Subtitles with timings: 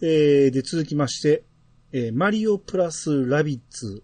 [0.00, 1.42] えー、で、続きまして、
[1.92, 4.02] えーマリオプラスラビッツ。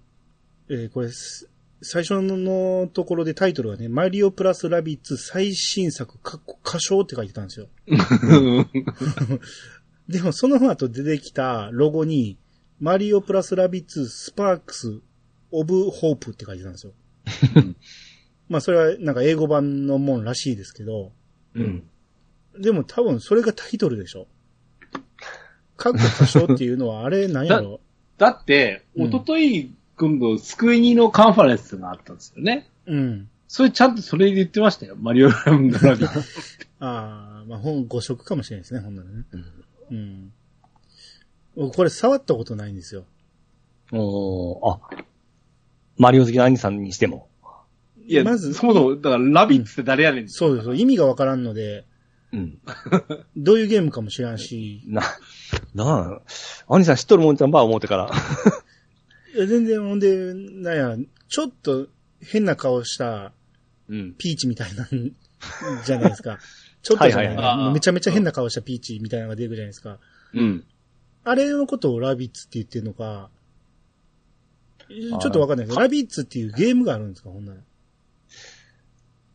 [0.69, 1.49] えーこれ、す
[1.83, 7.69] 最初のところでタイトルがね、マリオプラスラビッツ最新作、仮称って書いてたんですよ。
[10.09, 12.39] でもその後出てきたロゴに、
[12.81, 15.01] マリオプラスラビッツスパークス
[15.51, 16.95] オブホープって書いてたんですよ。
[18.49, 21.13] まあそれはなんか英語版のもんらしいですけど、
[21.55, 21.85] うん。
[22.59, 24.27] でも多分それがタイトルでしょ。
[25.77, 27.81] かっこ歌唱っていうのはあれなんやろ？
[28.19, 32.69] だって、うんおととい、今度、スクエニのカンファレンスがあったんですよね。
[32.87, 33.29] うん。
[33.49, 34.97] それちゃんとそれで言ってましたよ。
[34.97, 36.05] マリオランドラビ。
[36.81, 39.25] ああ、まあ本5色かもしれないですね、ほんならね。
[39.91, 40.33] うん。
[41.57, 43.05] 僕これ触ったことないんですよ。
[43.93, 45.05] おー、あ、
[45.97, 47.29] マリオ好きな兄さんにしても。
[48.07, 50.29] いや、まずそもそも、だから、ラビッツって誰やねん。
[50.29, 50.75] そうです。
[50.75, 51.87] 意味がわからんので、
[52.33, 52.59] うん。
[53.37, 55.03] どういうゲームかも知らんし、な、
[55.75, 56.21] な
[56.69, 58.11] あ、兄さん知っとるもんちゃんば思ってから。
[59.35, 61.89] いや全然ほんで、なんや、ちょっと
[62.21, 63.33] 変な顔した
[63.89, 64.15] うん。
[64.17, 64.89] ピーチみたいなん
[65.85, 66.39] じゃないですか。
[66.83, 69.99] ちょっとじゃない、はいはいめちゃめちゃ変な顔したピーチみたいなのが出てくるじゃないですか。
[70.35, 70.65] うん。
[71.25, 73.31] あれのことをラビッツって言ってるのか、
[74.89, 75.79] ちょっとわかんないです。
[75.79, 77.61] ラビッツっていうゲームがあるんですか、ほんなら。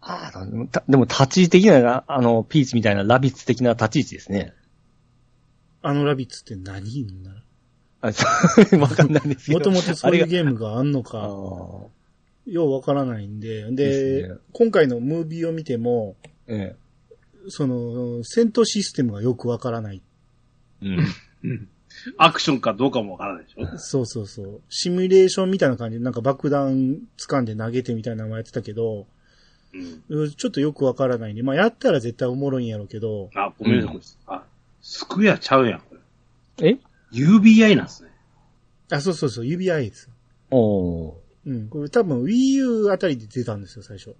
[0.01, 4.53] ああ、でもたでも立ち位置的な、あの、ピーチみたいなラビッツ的な立ち位置ですね。
[5.81, 7.31] あのラビッツって何言うんだ？
[8.01, 8.25] あそ
[8.75, 9.59] うわかんないですけど。
[9.59, 11.27] もともとそういうゲームがあんのがか、あ
[12.45, 16.15] ようわからないんで、で、今回のムービーを見ても、
[17.47, 20.01] その、戦闘システムがよくわからない。
[20.81, 20.85] え。
[20.87, 20.99] うん。
[21.43, 21.69] うん
[22.17, 23.77] アクションかどうかもわからないでしょ。
[23.77, 24.61] そうそうそう。
[24.69, 29.07] シミュレーションみたいな感じで、なんか爆弾掴んで投げてみたいなのもやってたけど、
[29.73, 30.03] うん。
[30.07, 34.39] うんちょっとよくわからないんで、まあやったら絶対おもろいんやろうけど、あ、ごめんなさい、
[34.81, 35.95] スクエアちゃうやん、こ
[36.59, 36.69] れ。
[36.71, 36.77] え
[37.11, 38.09] UBI なんですね。
[38.91, 40.09] あ、そうそうそう、指輪です。
[40.51, 41.13] おー。
[41.45, 41.69] うん。
[41.69, 44.15] これ多分 Wii U あたりで出たんですよ、最初。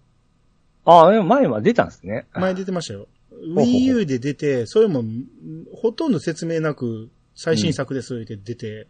[0.85, 2.27] ああ、でも前は出たんですね。
[2.33, 3.07] 前出てましたよ。
[3.31, 5.25] Wii U で出て、それも、ん
[5.73, 8.87] ほとんど説明なく、最新作ですって出て、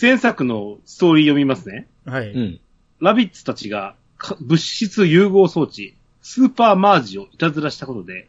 [0.00, 1.88] 前作のストーリー読みますね。
[2.04, 2.32] はい。
[2.32, 2.60] うん。
[3.00, 8.28] ラビッツたちがか物質融合装置、スーパーマージをいたずらしたことで、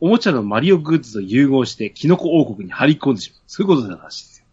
[0.00, 3.40] おもちゃのマリオグッズと融合してキノコ王国に張り込んでしまう。
[3.46, 4.44] そういうことだらしいです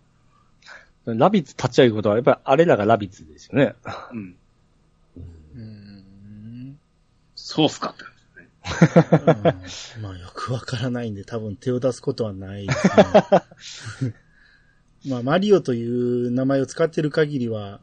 [1.06, 1.16] よ。
[1.16, 3.76] ラビッツ立ち上げることは、やっぱりあれらがラビッツですよね。
[4.12, 4.36] うん。
[5.56, 6.80] うーん
[7.36, 9.98] そうっすかって感じですね。
[9.98, 14.14] うんまあよくわからないんで多分手を出すことはないですね。
[15.08, 17.80] まあマリオという名前を使ってる限りは、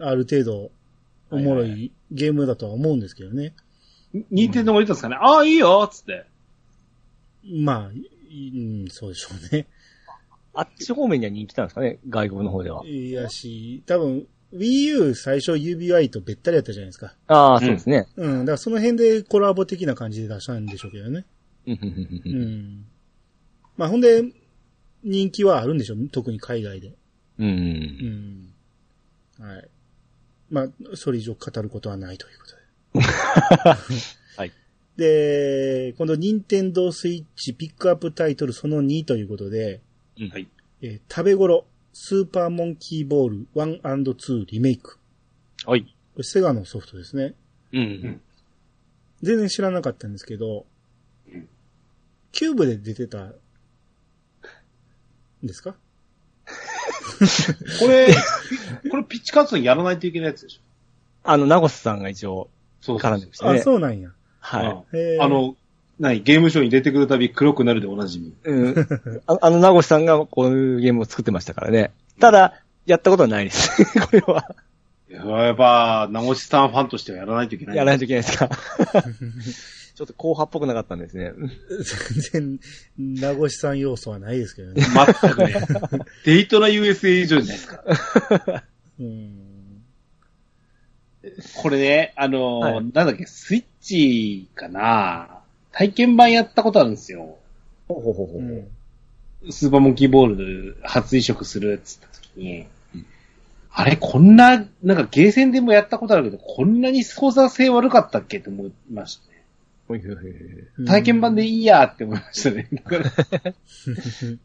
[0.00, 0.70] ある程度
[1.30, 3.54] おもろはいはいゲームだとは思うんですけどね。
[4.30, 6.26] ニンテンドーが言ったんですかね、ああ、いいよっつって。
[7.44, 7.92] まあ、
[8.28, 9.66] いうん、そうでしょうね。
[10.54, 11.98] あっち方面には人気なんですかね？
[12.08, 12.86] 外国の方では。
[12.86, 17.14] いやし、多分 Wii U 最初 UBI とべったりやったじゃないですか。
[17.26, 18.06] ああ、そうですね。
[18.16, 21.24] うん、だからその辺でコラボ的な感じで出したんでしょうけどね。
[21.66, 22.84] うん。
[23.76, 24.22] まあほんで、
[25.02, 26.92] 人気はあるんでしょう特に海外で。
[27.38, 27.50] うんう。
[27.50, 29.48] うんん。
[29.48, 29.68] はい。
[30.50, 32.56] まあ、それ以上語ることはないということ
[33.00, 34.12] で。
[34.98, 35.00] はい。
[35.00, 39.80] で、今度、任天堂スイッチピックアップタイトルその2ということで、
[40.18, 40.48] うんはい。
[40.82, 44.98] えー食べ頃、スーパーモンキーボール 1&2 リメイク。
[45.66, 45.82] はい。
[45.82, 45.88] こ
[46.18, 47.34] れセガのソフトですね。
[47.72, 48.20] うんうん。
[49.22, 50.66] 全然知らなかったんですけど
[51.32, 51.48] うん、
[52.32, 53.34] キューブで出てた、ん
[55.44, 55.76] ですか？
[57.80, 58.08] これ、
[58.90, 60.60] これピッチカツにやらないといけないやつでしょ。
[61.24, 63.60] あの、ナゴスさんが一応そう絡んでましたあ、ね。
[63.60, 64.10] そうなんや。
[64.42, 65.56] はへーあ、の、
[65.98, 68.28] 何ゲームショーに出てくるたび黒くなるでおなじみ。
[68.28, 68.34] い。
[68.44, 68.88] うん。
[69.26, 71.92] あ あの、ナゴスさんがこういうゲームを作ってましたからね。
[72.20, 72.54] ただ、
[72.86, 73.70] やったことはないです。
[74.00, 74.54] これは。
[75.08, 77.76] やっぱ、名越さんファンとしてはやらないといけない。
[77.76, 78.48] やらないといけないですか。
[79.94, 81.32] ちょっと後派っぽくなかったんですね。
[82.32, 82.60] 全然、
[82.98, 84.82] 名越さん要素はないですけどね。
[84.82, 85.54] 全くね。
[86.24, 88.64] デイトナ USA 以上じゃないですか。
[88.98, 89.41] うん。
[91.56, 92.74] これね、あのーはい。
[92.74, 95.40] なんだっけ、スイッチかな。
[95.70, 97.36] 体験版やったことあるんですよ。
[97.88, 98.68] ほうほうほうほうん。
[99.50, 102.66] スーパーモンキーボール初移植するっつった時に、
[103.74, 109.42] あれ、こんな、なんかゲーセンでもやったことあるけど、こんなに操作性悪かったっけって思いましたね。
[109.88, 110.86] ほいほいほいほい。
[110.86, 112.68] 体験版でいいやって思いましたね。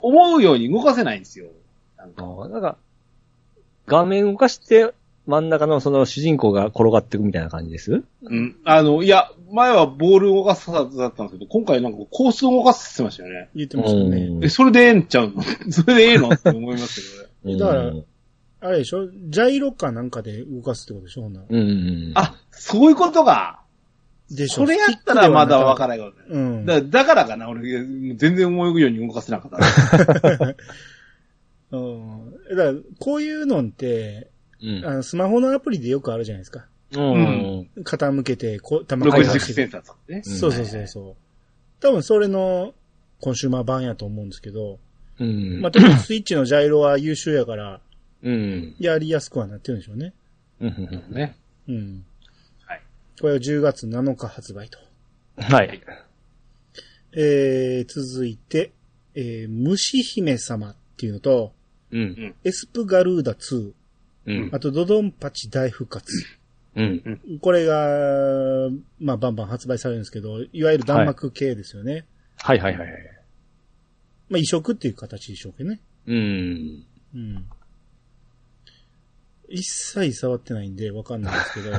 [0.00, 1.48] 思うように動かせないんですよ。
[1.98, 2.24] なんか。
[2.48, 2.78] なんか、
[3.86, 4.94] 画面動かして
[5.26, 8.02] 真ん中のその主人公が転がっていくみたいな感じです？
[8.22, 8.56] うん。
[8.64, 13.50] あの、いや、前はボール動かすはずだったんですけど、今回なんかコース動かすって言ってましたよね。
[13.54, 14.38] 言ってましたね。
[14.42, 15.42] え、それでええんちゃうの？
[15.70, 16.30] それでええの？
[16.30, 17.28] って思いますけどね。
[17.44, 17.92] うんだから
[18.64, 19.08] あれでしょ？
[19.28, 21.22] ジャイロかなんかで動かすってことでしょ？
[21.22, 22.12] ほんならうんうん。
[22.14, 23.60] あ、そういうことか。
[24.30, 24.62] でしょ？
[24.62, 25.98] それやったらまだわからい。
[25.98, 26.26] ないことね。
[26.30, 26.66] うん。
[26.66, 27.62] だだからかな、俺、
[28.16, 30.54] 全然思うように動かせなかった。
[31.76, 32.30] うん。
[32.50, 34.30] だから、こういうのって、
[34.62, 34.86] うん。
[34.86, 36.66] あのスマホのアプリでよくあるじゃないですか。
[36.94, 37.68] うん。
[37.84, 40.22] 傾けて、こう、球60がセンサーとかね。
[40.22, 41.14] そうそうそうそう。
[41.80, 42.74] 多分それの
[43.20, 44.78] コンシューマー版やと思うんですけど、
[45.18, 45.60] うん。
[45.60, 47.80] まあ、特にスイッチのジャイロは優秀やから、
[48.22, 48.74] うん。
[48.78, 50.12] やりやすくはなってるんでしょうね。
[50.60, 51.04] うん。
[51.10, 51.36] ね。
[51.68, 52.04] うん。
[52.66, 52.82] はい。
[53.20, 54.78] これは10月7日発売と。
[55.38, 55.80] はい。
[57.14, 58.72] えー、続いて、
[59.14, 61.52] えー、虫姫様っていうのと、
[61.90, 62.34] うん。
[62.44, 63.72] エスプガルーダ2、
[64.26, 64.50] うん。
[64.52, 66.12] あとドドンパチ大復活。
[66.74, 67.20] うん。
[67.40, 72.06] これが、まあ、バンバン発売されるんですけど、いわゆる弾幕系ですよね。
[72.38, 72.98] はいはいはいはい。
[74.30, 75.80] まあ、移植っていう形でしょうけどね。
[76.06, 76.84] うん。
[77.14, 77.44] うん。
[79.48, 81.70] 一切触ってないんでわかんないですけど、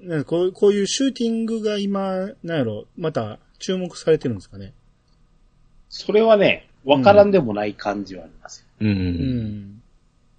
[0.00, 4.74] なんかこうこういうシューティングが今、なんやろ、また注目されてるんですかね。
[5.88, 8.66] それはね、わからんでもない感じはありますよ。
[8.80, 8.84] う。
[8.84, 9.81] うんん。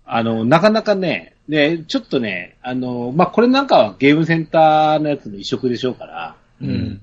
[0.05, 7.01] あの、なかなかね、ね、ちょっとね、あの、まあ、これなんかはゲームセンターのやつの移植でしょうから、うん。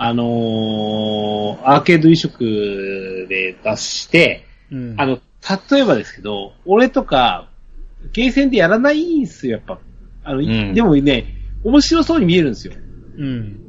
[0.00, 4.94] あのーアーケード移植で出して、うん。
[4.96, 5.18] あの、
[5.70, 7.48] 例えばですけど、俺とか、
[8.12, 9.80] ゲーセンでやらないんすよ、やっぱ。
[10.22, 11.34] あの、んでもね、
[11.64, 12.74] 面白そうに見えるんですよ。
[13.18, 13.60] うん。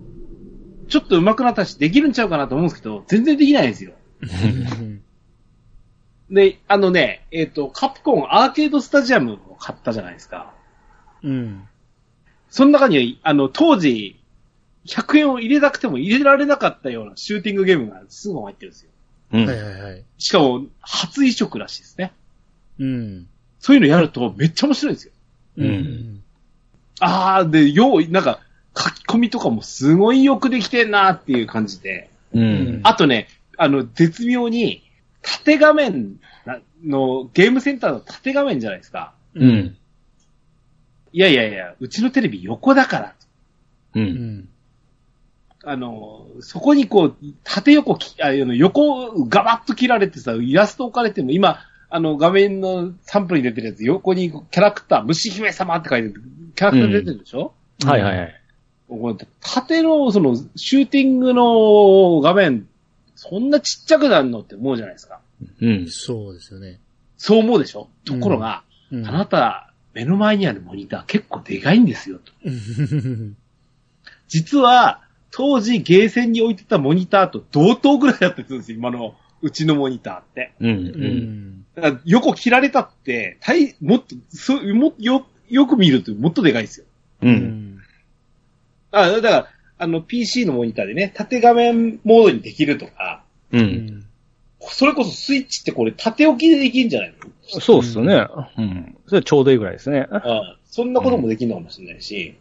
[0.87, 3.93] ちょっと上手くなったし、できるんちゃうかなと思うんですけど、全然できないんですよ。
[6.29, 6.35] うん。
[6.35, 10.53] で、あのね、えっ、と、カプコンアーケードスタジアムを買ったじゃないですか。
[11.23, 11.67] うん。
[12.49, 14.19] その中に、あの、当時、
[14.85, 18.91] 100円を入れなくても入れられなかったようなシューティングゲームがすぐ入ってるんですよ。
[19.33, 19.45] うん。
[19.45, 20.03] はいはいはい。
[20.17, 22.13] しかも、初移植らしいですね。
[22.79, 23.27] うん。
[23.59, 25.13] そういうのやるとめっちゃ面白いんですよ。
[25.57, 26.23] うん。
[27.01, 28.39] あー、で、よう、なんか、
[28.75, 32.09] 書き込みとかもすごいよくできてんなっていう感じで。
[32.33, 32.81] うん。
[32.83, 33.27] あとね、
[33.57, 34.88] あの、絶妙に、
[35.21, 39.13] 縦画面なの、ゲームセンターの縦画面じゃないですか。
[39.35, 39.77] うん。
[41.11, 43.15] いやいやいや、うちのテレビ横だから。
[43.95, 43.99] う。
[43.99, 44.49] うんん。
[45.65, 56.23] あの、そこにこう、縦横き、あの、横、ガバッと切られてさ、イラスト置かれても、今、あの、画面のサンプルに出てるやつ、横にキャラクター、虫姫様って書いてる、
[56.55, 58.41] キャラクター出てるでしょ、はいはいはい。
[58.87, 62.67] これ縦の、その、シューティングの画面、
[63.21, 65.19] そんなちっちゃくなるのって思うじゃないですか。
[65.61, 65.87] うん。
[65.89, 66.79] そうですよね。
[67.17, 67.89] そう思うでしょ？
[68.05, 68.63] ところが、
[68.93, 69.05] うん。
[69.05, 72.31] あなた、目の前にあるモニター結構でかいんですよ、と。
[72.45, 73.35] う ん
[74.29, 75.01] 実は、
[75.31, 80.53] 当時ゲーセンに置いてたモニターと同等ぐらいだったりするんですよ、今の、うちのモニターって。
[80.61, 80.69] うん。
[80.69, 80.71] う。
[80.71, 81.65] うんん。
[81.75, 86.85] だから横切られたって、大、もっと、そう、も、よ、よく見るともっとでかいですよ。
[87.23, 87.27] う。
[87.27, 87.79] うんん。
[88.91, 89.47] あ、だから、
[89.79, 93.57] あの、PC のモニターでね、縦画面モードにできるとか、う。
[93.57, 94.05] うんん。
[94.61, 97.13] それこそスイッチってこれ縦置きでできるんじゃない
[97.53, 97.61] の？
[97.61, 98.27] そうっすよね。
[98.57, 98.97] うん。
[99.07, 100.05] それちょうどいいぐらいですね。
[100.11, 102.35] ああそんなこともできるのかもしれないし、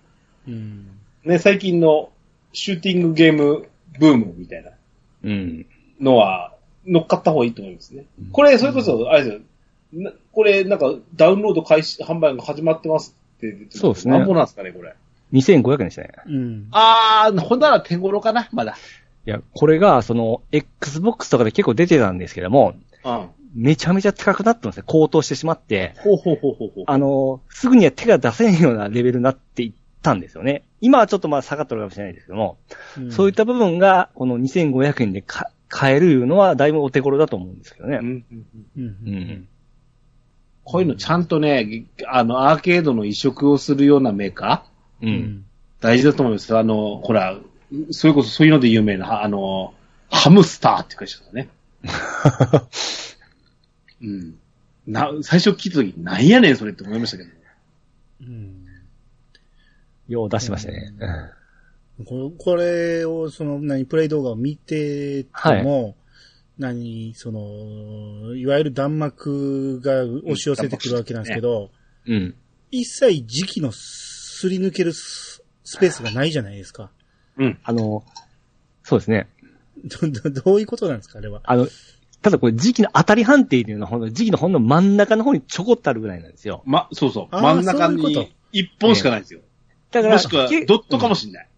[0.47, 0.89] うん。
[1.25, 2.11] ね、最近の
[2.53, 3.69] シューティングゲーム
[4.01, 4.71] ブームみたいな
[5.23, 5.67] うん。
[6.01, 6.55] のは
[6.87, 8.05] 乗っかった方がいいと思いますね。
[8.33, 9.41] これ、それこそ、あれですよ。
[9.93, 14.95] なこれ、なんか、ダウンロード開始、販売が始まってますって出てるそうですねなんぼなんですかね、これ。
[15.33, 16.11] 2500円でしたね。
[16.27, 16.69] うん。
[16.71, 18.77] あー、ほんなら手頃かな、まだ。
[19.27, 23.29] いや、これが、その、Xbox とかで結構出てたんですけども、うん。
[23.55, 24.85] めちゃめちゃ高くなったんですね。
[24.87, 26.85] 高騰してしまって、ほうほうほうほうほう。
[26.87, 30.65] あの、すぐには手が出せんようなレベルになっていったんですよね。
[30.81, 32.59] 今はちょっとまあ下がってるかもしれないですけども、
[33.11, 37.99] そういった部分が、この2500円でか買えるいうのは、だいぶお手頃だと思うんですけどね。
[38.01, 39.15] うんうんうんうん。
[39.15, 39.49] うん。
[40.65, 45.07] こういうのちゃんとね、あの、アーケードの移植をするようなメーカーう。
[45.07, 45.45] うんん。
[45.81, 46.59] 大事だと思いますよ。
[46.59, 47.39] あの、ほら、
[47.91, 49.75] それこそそういうので有名な、あの、
[50.11, 51.49] ハムスターって会社だね。
[54.03, 54.39] うん。
[54.87, 57.31] な、最初聞いた時、なんやねん、それって思いましたけど。
[58.23, 58.65] うん。
[60.09, 60.93] よう出してましたね。
[62.07, 65.97] これこれを、その、何、プレイ動画を見てても、
[66.59, 71.71] 何、その、いわゆる弾幕が押し寄せてくるわけなんですけど、
[72.07, 72.35] うん。
[72.71, 73.73] 一切時期の
[74.39, 76.91] すり抜けるススペースがないじゃないですか。
[77.37, 77.59] うん。
[77.63, 78.05] あの、
[78.83, 79.29] そうですね。
[79.85, 81.41] ど、 どどういうことなんですか、あれは。
[81.45, 81.69] あの、
[82.23, 86.63] ただこれ時期の当たり判定っていうのは、ほんの時期のほんの真ん中の方にちょこっとあるぐらいなんですよ。
[86.65, 87.37] ま、そうそう。
[87.37, 89.41] 真ん中に一本しかないんですよ。
[89.91, 91.49] だから、もしくはけドットかもしんない。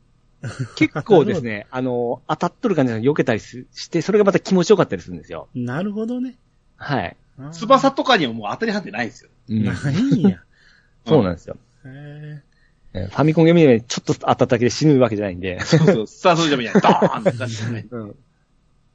[0.74, 5.48] 結構ですね、 あの、当たっとる感じで避けたりすして、それがまた気持ちよかったりするんですよ。
[5.54, 6.36] なるほどね。
[6.76, 7.16] はい。
[7.52, 9.30] 翼とかにはもう当たり判定ないんですよ。
[9.48, 10.42] うんないんや。
[11.06, 11.56] そうなんですよ。
[11.84, 12.49] へえ
[12.92, 15.60] ファミコンゲームでちょっと当たっただけで死ぬわけじゃないんで。
[15.60, 16.06] そうそう。
[16.06, 17.88] スターソルジャーみたいに ドーンって感じじゃない。
[17.90, 18.16] うん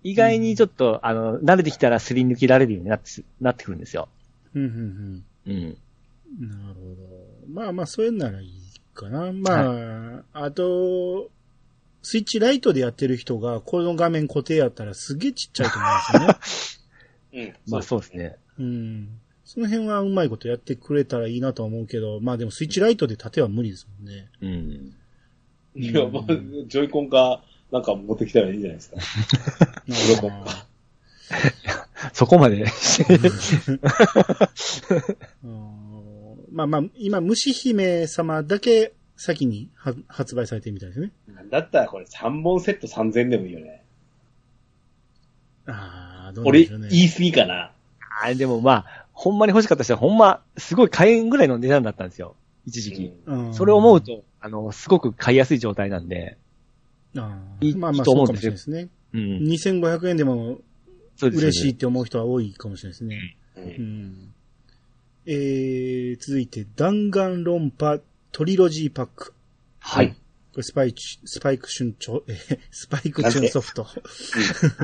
[0.06, 4.08] 意外にちょっと、あの、慣れてきたらすり抜けられるようになって、なってくるんですよ。
[4.56, 5.52] ーうんうんうん。
[5.52, 6.48] うん。
[6.48, 6.96] なるほど。
[7.50, 8.52] まあまあ、そういうならいい
[8.94, 9.32] かな。
[9.32, 11.32] まあ、あと、
[12.04, 16.80] スイッチライトでやってる人が、この画面固定やったらすげえちっちゃいと思うんです
[17.34, 17.56] よね。
[17.66, 17.72] うん。
[17.74, 18.36] まあそうですね。
[18.60, 19.10] うん。
[19.46, 24.28] その辺はうまいことやってくれたらいいなとは思うけど、まあでもスイッチライトで縦は無理ですもんね。
[24.42, 24.94] うん。
[25.76, 26.24] いや、まあ、
[26.68, 28.98] ジョイコンか、なんか持ってきたらいいんじゃないですか。
[29.88, 30.68] 鱗あ
[32.14, 32.66] そこまで。
[36.52, 41.12] まあまあ、今、虫姫様だけ先には発売されてるみたいですね。
[41.52, 43.84] だったらこれ3本セット3000円でもいいよね。
[45.68, 46.88] ああ、どうなん俺でしょうね。
[46.90, 47.72] 言い過ぎかな。
[48.22, 52.36] あれでもまあ、ほんまに欲しかった人はほんま、すごい買えんぐらいの値段だったんですよ。
[52.66, 53.14] 一時期。
[53.26, 56.38] うんそれを思うと、あの、すごく買いやすい状態なんで。
[57.18, 58.90] あいいーまあまあ、いいと思そうかもしれないですね。
[59.14, 59.22] うん。
[59.48, 60.60] 2500円でも
[61.22, 63.38] 嬉しいって思う人は多いかもしれないですね。
[63.56, 63.60] う。
[63.62, 64.34] うんん。
[65.28, 68.00] えー、続いて、弾丸論破
[68.34, 69.34] トリロジーパック。
[69.80, 70.10] はい。
[70.10, 73.88] これスパイチ、スパイクチュンチョ、えースパイクチュンソフト。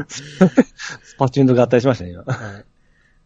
[0.08, 2.24] スパチューンと合体しましたね、今。
[2.24, 2.66] はい。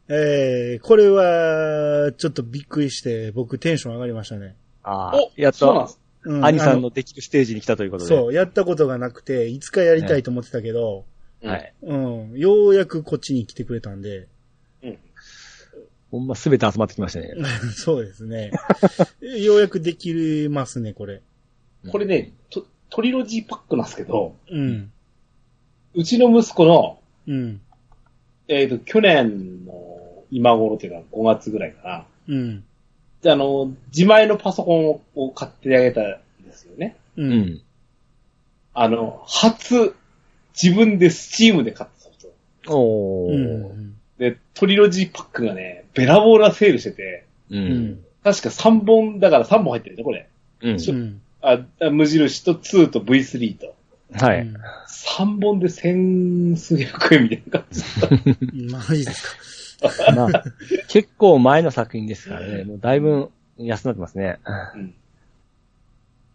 [0.08, 4.56] えー、これは、ちょっとびっくりして、僕テンション上がりましたね。
[4.84, 8.10] ああお、やっとそうなんです、うん兄さんあのできるステージに来たということで。
[8.10, 11.06] そう、やったことがなくて、いつかやりたいと思ってたけど、
[11.44, 11.74] はい。
[11.84, 14.28] うん、ようやくこっちに来てくれたんで、
[14.84, 14.98] うん。
[16.12, 17.34] ほんま全て集まってきましたね。
[17.76, 18.52] そうですね。
[19.22, 21.22] ようやくできますね、これ。
[21.92, 24.92] これね、トトリロジーパックなんですけど、うん。
[25.94, 27.62] うちの息子の、うん。
[28.48, 29.85] えっ、と、去年の
[30.32, 32.06] 今頃っていうか5月ぐらいかな。
[32.28, 32.64] うん。
[33.22, 36.96] で、あの、自前のパソコンをを買ってあげたんですよね。
[37.18, 37.24] う。
[37.24, 37.62] うんん。
[38.74, 39.96] あの、初、
[40.62, 42.18] 自分でスチームで買ったソフ
[42.66, 42.76] ト。
[42.76, 43.38] おうー。
[43.38, 43.96] ん。
[44.18, 47.58] で、トリロジーパックがね、ベラボーラセールしてて、う。
[47.58, 48.00] うんん。
[48.24, 50.28] 確か3本、だから3本入ってるね、これ。
[50.62, 50.78] うん。
[50.80, 51.22] うん。
[51.42, 53.76] あ、あ無印と2と V3 と。
[54.14, 54.42] はい。
[54.42, 54.56] うん
[55.16, 57.84] 3本で千数百円みたいな感じ。
[58.72, 59.30] マジですか。
[60.16, 60.44] まあ、
[60.88, 64.40] 結構前の作品ですからね、もうだいぶ安くなってますね。
[64.76, 64.96] うん。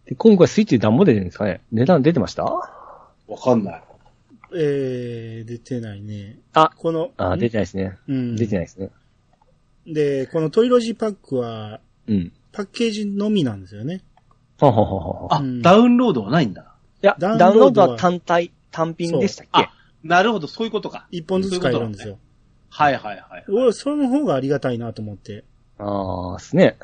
[0.07, 1.61] で、今回スイッチで何も出てるんですかね？
[1.73, 2.45] 値段出てました？
[2.45, 2.69] わ
[3.43, 3.83] かんない。
[4.55, 6.39] えー、出てないね。
[6.53, 7.97] あ、この、あ、出てないですね。
[8.09, 8.37] うん。
[8.37, 8.91] 出てないですね。
[9.87, 12.33] で、このトリロジーパックは、うん。
[12.53, 14.03] パッケージのみなんですよね。
[14.59, 15.35] ははははは。
[15.37, 16.75] あ、うんダウンロードはないんだ。
[17.03, 19.51] いや、ダダウンロードはは単体、単品でしたっけ？
[19.53, 21.07] あ、なるほど、そういうことか。
[21.11, 22.19] 一本ずつ買えるんですよ。
[22.71, 23.45] はいはいはい。
[23.49, 25.45] 俺、その方がありがたいなと思って。
[25.79, 26.77] ああ、ですね。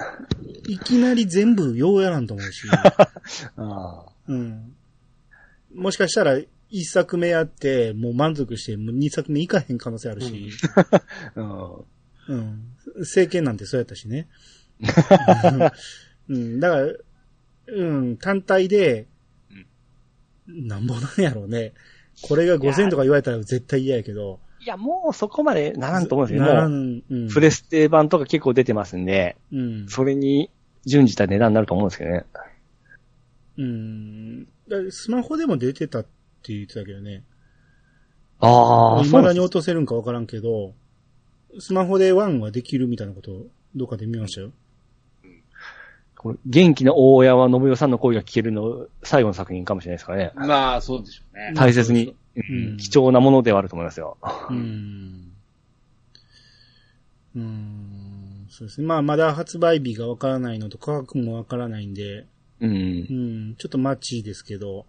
[0.68, 2.66] いきなり全部ようやらんと思うし。
[3.56, 4.74] あうん。
[5.74, 6.38] もしかしたら、
[6.68, 10.50] 一作目やって、もう満足して、もう二作目いかへん可能性あるし。
[10.74, 11.00] あ。
[11.36, 11.86] うん。
[12.28, 12.76] うん。
[13.00, 14.28] 政権なんてそうやったしね。
[16.28, 16.60] うん。
[16.60, 16.92] だから、
[17.68, 19.06] うん、単体で、
[20.46, 21.72] なんぼなんやろうね。
[22.22, 24.40] これが5000とか言われたら絶対嫌やけど。
[24.66, 27.28] いや、もうそこまでならんと思うんですけど、もう、ん、うん。
[27.28, 29.88] プレステ版とか結構出てますんで、うん。
[29.88, 30.50] それに
[30.84, 32.24] 準じた値段になると思うんですけどね。
[33.58, 34.48] うん。
[34.90, 36.08] スマホでも出てたって
[36.52, 37.22] 言ってたけどね。
[38.40, 40.74] ああ、未だに落とせるんかわからんけど、
[41.60, 43.46] スマホでワンはできるみたいなことを
[43.76, 44.50] どっかで見ましたよ。
[46.16, 50.32] これ元気な大親は信代さんの声が聞けるの最後の作品かもしれないですからね。
[50.34, 51.52] まあ、そうでしょうね。
[51.54, 54.18] 大切に、うんうん貴重なものではあると思いますよ。
[54.50, 55.32] うん。
[57.34, 58.46] うん。
[58.50, 58.86] そうですね。
[58.86, 62.26] まあ、まだ発売日がわからないのと価格もわからないんで、
[62.60, 63.14] うんう。
[63.52, 64.86] ん、ちょっと待ちですけど、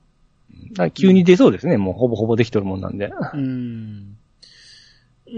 [0.77, 1.77] あ急に出そうですね。
[1.77, 3.11] もうほぼほぼできとるもんなんで。
[3.33, 4.17] うん。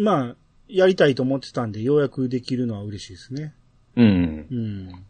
[0.03, 0.35] まあ、
[0.67, 3.53] やりたいと思ってたんで、ようやくできるのは嬉しいですね。
[3.95, 4.47] うん。
[4.51, 5.05] うん。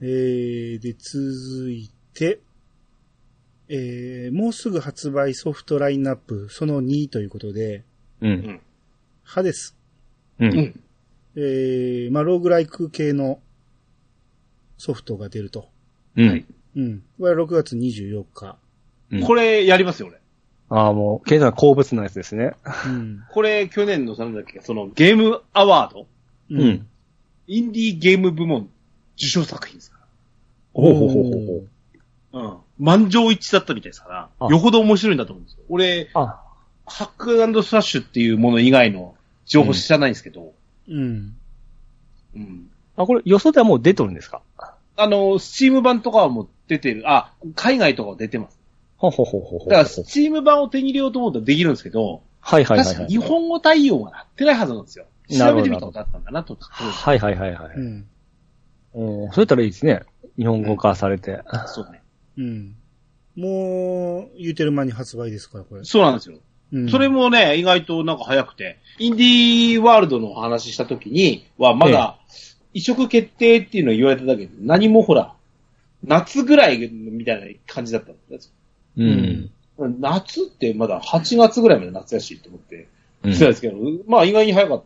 [0.00, 2.40] えー、で、続いて、
[3.68, 7.84] えー、もうすぐ発売ソフトラインナップ、その2ということで、
[8.20, 8.60] うん。
[9.24, 9.76] ハデス。
[10.38, 10.46] う。
[10.46, 10.80] うんん。
[11.36, 13.40] えー、まあ、ローグライク系の
[14.78, 15.68] ソフトが出ると。
[16.16, 16.28] うん。
[16.28, 16.44] はい
[16.76, 17.02] うん。
[17.18, 18.56] これは6月24日。
[19.12, 20.18] うんこれ、やりますよ、俺。
[20.68, 22.52] ああ、もう、ケンさん好物のやつですね。
[22.86, 23.22] うん。
[23.30, 26.06] これ、去年の、なんだっけ、その、ゲームアワード？
[26.50, 26.64] う。
[26.64, 26.86] ん。
[27.46, 28.68] インディーゲーム部門
[29.16, 29.98] 受賞作品ですか
[30.74, 31.66] ほうほうほうほうほ
[32.40, 32.46] う。
[32.46, 32.56] ん。
[32.78, 35.58] 満場一致だったみたいですから、あよほど面白いんだと思うんですよ。
[35.68, 36.42] 俺、あ、
[36.86, 39.14] ハックスラッシュっていうもの以外の
[39.46, 40.52] 情報知らないんですけど、
[40.88, 41.36] うん。
[42.34, 42.70] うん。
[42.96, 44.42] あ、これ、予想ではもう出とるんですか？
[44.96, 48.58] あの、スチーム版とかはもう出てる、あ、海外とかは出てます。
[48.96, 49.68] ほうほうほうほうほう。
[49.68, 55.06] だから、スチーム版を手に入れようと思ったらできるんですけど、はいはいはい日本語対応はなってないはずなんですよ。
[55.30, 56.56] なるほど調べてみたことあったんだなと。
[56.60, 57.74] はいはいはいはい。
[57.74, 58.06] うん。
[58.94, 59.32] うん。
[59.32, 60.02] そうやったらいいですね。
[60.38, 61.42] 日本語化されて。
[61.66, 62.02] そうね。
[62.38, 62.74] うん。
[63.36, 65.84] もう、言うてる間に発売ですから、これ。
[65.84, 66.36] そうなんですよ。
[66.72, 72.18] うんそれもね、意外となんか早くて、インディーワールドの話した時には、まだ、
[72.74, 75.32] 移植決定っていうのを言われただけで、何もほら、
[76.02, 78.52] 夏ぐらいみたいな感じだったんです
[78.96, 79.50] うん。
[80.00, 82.88] 夏ってまだ8月ぐらいまで夏らしいと思って、
[83.22, 83.76] うんそうですけど、
[84.06, 84.82] まあ意外に早かっ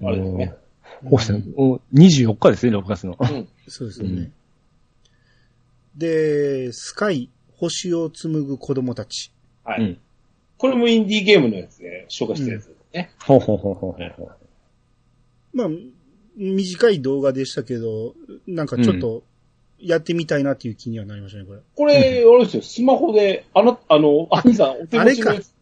[0.00, 0.06] た。
[0.06, 0.54] あれですね。
[1.02, 1.42] そうですね。
[1.56, 3.16] お24日ですね、6月の。
[3.18, 3.48] うん。
[3.68, 4.30] そうですよね。
[5.96, 9.32] で、スカイ、星を紡ぐ子供たち。
[9.64, 9.80] はい。
[9.80, 9.98] うん。
[10.58, 13.10] これもインディーゲームのやつで紹介したやつですね。
[13.18, 14.28] ほうほうほうほうほうほう。
[15.52, 15.68] まあ、
[16.36, 18.14] 短い動画でしたけど、
[18.46, 19.22] なんかちょっと、
[19.78, 21.60] やってみたいなっていう気にはなりましたね、これ。
[21.74, 25.52] これ、あれですよ、スマホで、あの、あの、アニさん、お手持ちのやつ。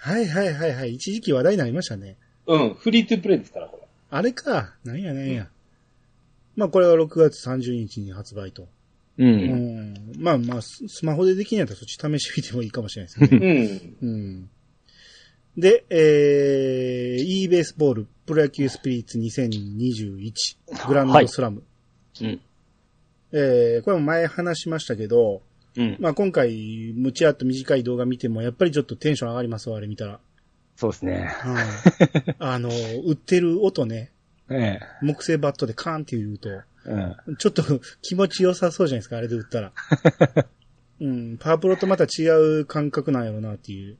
[0.00, 0.94] はいはいはいはい。
[0.94, 2.16] 一時期話題になりましたね。
[2.46, 3.88] うん、フリートゥープレイですから、これ。
[4.10, 4.74] あれか。
[4.84, 5.48] なんやなんや。
[6.56, 8.68] まあこれは6月30日に発売と。
[9.18, 9.24] う。
[9.24, 10.12] うんん。
[10.18, 13.40] まあまあ、ススマホでできないとそっち試してみてもいいかもしれないですね。
[14.00, 14.08] うん。
[14.08, 14.50] うん。
[15.56, 21.64] で、えー、e ベースボール、プロ野球スピリッツ2021、グランドスラム。
[22.20, 22.40] うん。
[23.32, 25.42] えー、これも前話しましたけど、
[25.76, 25.96] うん。
[25.98, 30.20] まあ今回、むちゃっと短い動画見ても、やっぱりちょっとテンション上がりますわ、あれ見たら。
[30.76, 31.24] そうですね。
[31.24, 31.66] はい
[32.38, 32.70] あの、
[33.04, 34.12] 売ってる音ね、
[34.48, 36.60] え木製バットでカーンって言うと、え。
[36.84, 36.96] う
[37.32, 37.36] ん。
[37.36, 37.62] ちょっと
[38.02, 39.72] 気持ちよさそうじゃないですか、あれで売ったら。
[41.00, 42.26] うん、パワープロとまた違
[42.60, 43.98] う感覚なんやろなっていう。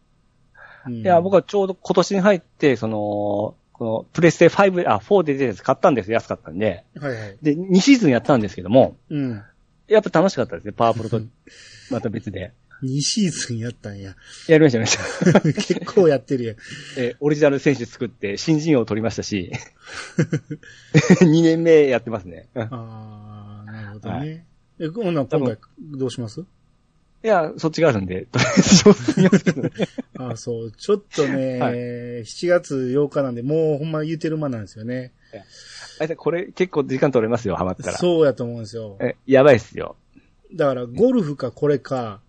[0.87, 6.15] うん、いや、僕はちょうど今年に入って、その、この、プレステ5、あ、4で出やつ買ったんですよ。
[6.15, 6.85] 安かったんで。
[6.97, 7.39] はいはい。
[7.41, 9.43] で、2シーズンやったんですけども、うん。
[9.87, 10.73] やっぱ楽しかったですね。
[10.73, 11.25] パワープロと、
[11.91, 12.53] また別で。
[12.83, 14.15] 2シーズンやったんや。
[14.47, 15.41] やりました、やりました。
[15.75, 16.57] 結構やってるやん。
[16.97, 19.51] えーオリジナル選手作って、新人王を取りましたし、
[21.23, 22.49] 2年目やってますね。
[22.55, 24.47] うんあー、なるほどはね。
[24.79, 26.45] え、ほんなら今回どうします？
[27.25, 29.73] いや、そっちがあるんで、とりあえず。
[30.19, 30.73] あーそう。
[30.73, 31.75] ちょっとね、はい
[32.23, 35.13] 7月8日なんで、もうほんま言うてる間なんですよね。
[36.01, 37.99] あいつこれ結構時間取れますよ、ハマったら。
[37.99, 38.97] そうやと思うんですよ。
[39.01, 39.97] え、やばいっすよ。
[40.55, 42.28] だから、ゴルフかこれか、うん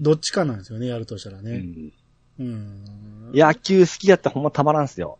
[0.00, 1.50] どっちかなんですよね、やるとしたらね。
[1.50, 1.92] うん
[2.38, 2.84] うん。
[3.32, 5.18] 野球好きやったらほんまたまらんっすよ。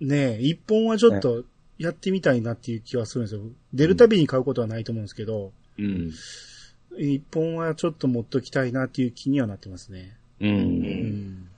[0.00, 1.44] ねえ、一本はちょっと
[1.78, 3.42] やってみたいなっていう気はするんですよ。
[3.74, 6.12] 出るたびに買うことはないと思うんですけど、うん。
[6.98, 10.16] 一本はちょっと持っときたいなっていう気にはなってますね。
[10.40, 10.46] う。
[10.46, 11.48] うんん。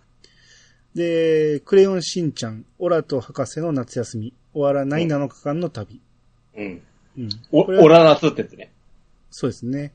[0.94, 6.00] で、クレヨンしんちゃん、オラと博士の夏休み、終わらない7日間の旅。
[6.56, 6.82] うん。
[7.18, 7.28] うん。
[7.52, 8.72] オラ夏ってやつね。
[9.30, 9.92] そうですね。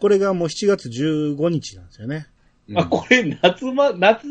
[0.00, 2.26] これがもう7月15日なんですよね。
[2.74, 4.26] あ、これ夏ま、夏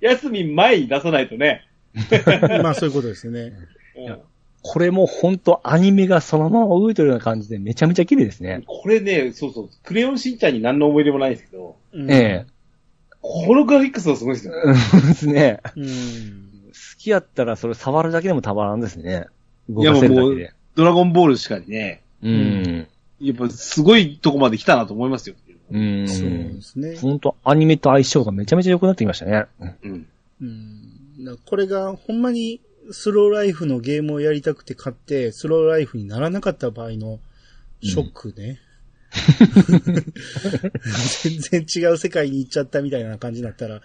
[0.00, 1.66] 休み前に出さないとね。
[2.62, 3.52] まあそういうことですね。
[3.96, 4.18] うん
[4.66, 8.62] これもほんとアニメがそのまま動いてるような感じでめちゃめちゃ綺麗ですね。
[8.66, 12.46] これね、そうそう、クレヨンしんちゃんに何の思い出もないんですけど、うんえ
[13.20, 14.72] このグラフィックスはすごいですよね。
[14.72, 15.60] ですね。
[15.76, 15.86] うん。
[15.86, 15.90] 好
[16.98, 19.26] きやったらそれ触るだけでもたまらんですね。
[19.68, 20.52] 動いやかせるだもうけで。
[20.74, 22.88] ドラゴンボールしかりね、うん。
[23.24, 25.36] やっぱすごいとこまで来たなと思いますよ。
[25.70, 26.08] うん。
[26.08, 26.96] そうですね。
[26.96, 29.46] ほんとアニメと相性がめちゃめちゃ良くなってきましたね。
[29.82, 30.06] うん。
[30.40, 31.38] うん。
[31.46, 32.60] これがほんまに
[32.90, 37.20] スローライフのゲームをやりたくて買って、スローライフにならなかった場合の
[37.82, 38.60] ショックね。
[41.22, 43.80] 全然違う世界に行っちゃったみたいな感じになったら、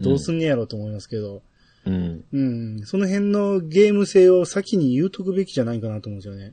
[0.00, 1.42] どうすんねやろうと思いますけど、
[1.86, 2.24] うん。
[2.32, 6.52] うん、その辺のゲーム性を先に言うとくべきじゃないかなと思うんですよね。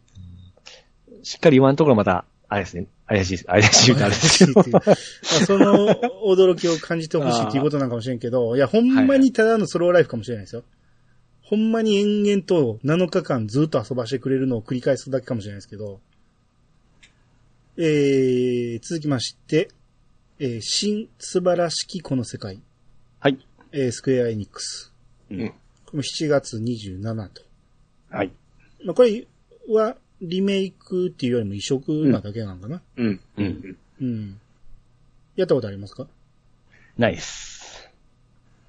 [1.24, 2.88] しっかり言わんところまた、あれですね。
[3.08, 3.46] 怪しいです。
[3.46, 4.96] 怪しい言うとあれですけど怪しいっていうまあ
[5.46, 5.88] その
[6.26, 10.64] 驚きを感じてほしいっていうことなんかもしれんけど、いや、ほんまにただのスローライフかもしれないですよ。
[11.42, 16.00] ほんまに延々と7日間ずっと遊ばしてくれるのを繰り返すだけかもしれないですけど、
[17.78, 19.70] えー、続きまして、
[20.40, 22.62] えー、新素晴らしきこの世界。
[23.20, 23.40] はい。
[23.72, 24.94] えー、スクエアエニックス。
[25.32, 25.54] うん
[25.86, 27.42] これも7月27と。
[28.10, 28.32] はい。
[28.84, 29.28] まあ、これ
[29.70, 33.20] はリメイクっていうよりも移植なだけなのかな、うん。
[33.38, 33.78] うん。
[34.02, 34.40] うん、
[35.36, 36.08] やったことありますか？
[36.98, 37.90] ないっす。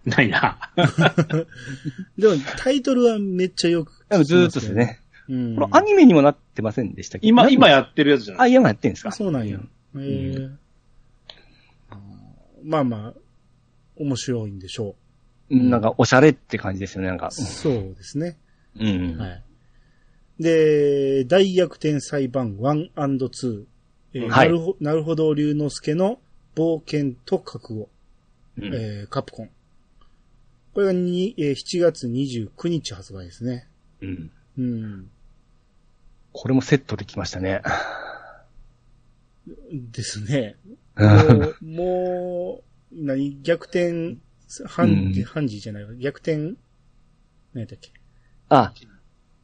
[0.04, 0.58] ないな。
[2.18, 5.00] でも、タイトルはめっちゃよく、でもずーっとですね。。
[5.28, 5.54] うん。
[5.54, 7.28] これアニメにもなってませんでしたっけ？
[7.28, 9.12] 今、今ややってるやつじゃなあ、い今やってんですあ、か？
[9.16, 9.58] そうなんや。
[9.58, 9.60] へ
[9.96, 10.48] え
[12.62, 13.20] まあまあ、
[13.96, 14.96] 面白いんでしょ
[15.50, 17.30] うんなんか、おしゃれって感じですよね、なんかう。。
[17.30, 18.36] そうですね。
[18.78, 19.16] うん。
[19.18, 19.42] はい。
[20.40, 23.64] で、大逆転裁判 1&2。
[24.14, 26.20] えーはいなるほなるほど龍之介の
[26.54, 27.88] 冒険と覚悟。
[28.58, 29.50] うんえーカプコン。
[30.72, 33.66] これがに、えー7月29日発売ですね。
[34.00, 34.30] うん。
[34.58, 35.10] うん。
[36.32, 37.62] これもセットできましたね。
[39.72, 40.56] ですね。
[40.96, 44.16] うもんう、もう、何、逆転、
[44.66, 45.94] ハンジ、うんハンジじゃないわ。
[45.94, 46.36] 逆転、
[47.52, 47.92] 何やったっけ？
[48.48, 48.72] あ、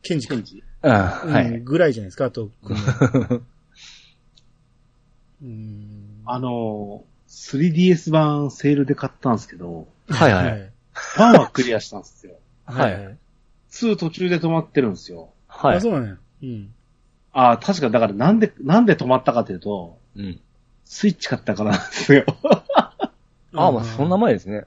[0.03, 0.35] ケンジか。
[0.37, 1.61] ケンジうん、はうん、い。
[1.61, 2.51] ぐらいじゃないですか、あと、
[5.43, 6.23] うん。
[6.25, 10.73] あの、3DS 版セールで買ったんですけど、はいはい。
[10.95, 12.35] 1はクリアしたんですよ。
[12.67, 12.93] はい。
[12.95, 13.19] はいはい。
[13.71, 15.31] 2途中で止まってるんですよ。
[15.49, 15.81] はいあ、。
[15.81, 16.17] そうなんや。
[16.43, 16.73] うん。
[17.33, 20.41] ああ、確かだからなんで、なんで止まったかというと、うん。
[20.85, 22.25] スイッチ買ったからなんですよ。
[23.55, 24.65] あ、まあ、そんな前ですね。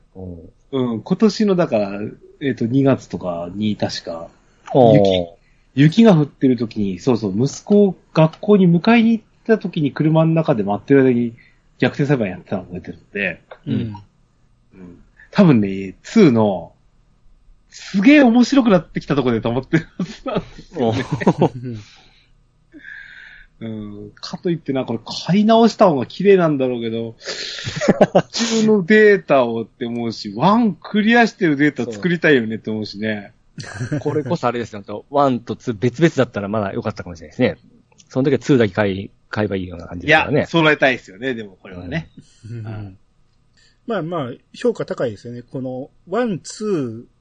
[0.72, 2.00] うん、今年のだから、
[2.42, 4.30] えっ、と、2月とかに確か、
[4.74, 5.28] 雪
[5.76, 11.34] 雪が降ってる時に、そうそう、息子を学校に迎えに行った時に車の中で待ってる間に
[11.80, 13.74] 逆転裁判やってたのを覚えてるんで、うん。
[14.74, 16.74] うん、多分ね、2の、
[17.70, 21.06] すげえ面白くなってきたところで止まってるはずなんですよね。
[21.62, 21.80] うん
[23.64, 23.66] う
[24.08, 27.16] ん、かといってな、これ買い直した方が綺麗なんだろうけど、
[28.34, 33.32] 自分のデータをって思うし、ワンクリアしてるデータ作りたいよねって思うしね。
[34.02, 34.82] これこそあれですよ。
[34.82, 37.58] と1と2別々だったらまだ良かったかもしれないですね。
[38.10, 40.46] その時は2だけ買い、買えばいいような感じいやですから、ね。
[40.48, 42.10] 揃えたいですよね、でもこれはね。
[42.50, 42.98] うんん
[43.86, 45.42] まあまあ、評価高いですよね。
[45.42, 47.14] この、 one、two、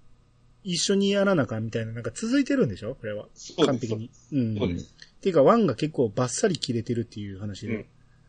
[0.65, 2.95] 一緒にやらなあかんみたいな、なんか続いてるんでしょ？
[2.95, 3.27] これは。
[3.35, 4.11] そうです完璧に。
[4.33, 4.59] うん。
[4.59, 4.95] そうです。
[5.19, 7.87] っていうか、 one が結構バッサリ切れてるっていう話で。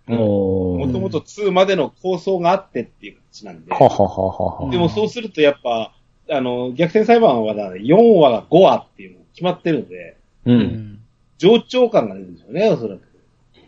[0.07, 3.71] おーもともと2までの構想があってっていう形なんで。
[3.71, 4.71] ははははは。
[4.71, 5.95] でもそうするとやっぱ、
[6.33, 10.51] あの、逆転裁判はだ、4話が5話っていうの決まってるんで、う。
[10.51, 10.99] うんん。
[11.37, 13.01] 冗長感が出るんですよね、おそらく。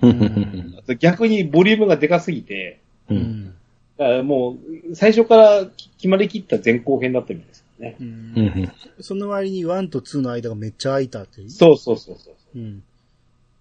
[0.01, 0.75] うん。
[0.99, 3.15] 逆にボリュームがでかすぎて、う。
[3.15, 3.53] うんん。
[3.97, 4.57] だからも
[4.89, 5.65] う、最初から
[5.97, 7.95] 決まりきった前後編だったみたいですよね。
[7.99, 8.03] う。
[8.03, 8.71] うんん。
[8.99, 11.49] その割に one と two の間がめっちゃ空いたっていう。
[11.49, 12.35] そうそうそうそう。
[12.55, 12.83] うん。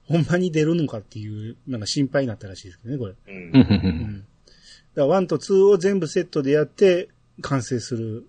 [0.06, 3.14] ほんまに出るのかっていう、なんか心配になったらしいですけどね、これ。
[3.26, 3.54] うんうん。
[3.54, 4.18] うん。
[4.18, 4.28] だか
[4.96, 7.08] ら one と two を全部セットでやって
[7.40, 8.26] 完成する。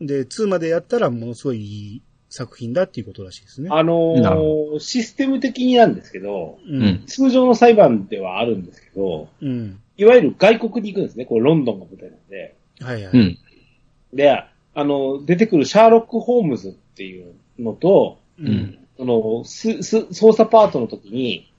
[0.00, 3.68] で、 two までやったらものすごいいい作品だっていうことらしいですね。
[3.72, 7.02] あのー、システム的になんですけど、ううん。
[7.06, 9.80] 通常の裁判ではあるんですけど、うん。
[9.96, 11.26] いわゆる外国に行くんですね。
[11.26, 12.56] これロンドンが舞台なんで。
[12.80, 13.12] はいはい。
[13.12, 13.38] うん。
[14.14, 14.30] で、
[14.74, 18.78] あの、出てくるシャーロック・ホームズっていうのと、ううん。
[18.96, 21.50] その、す、す、捜査パートの時に、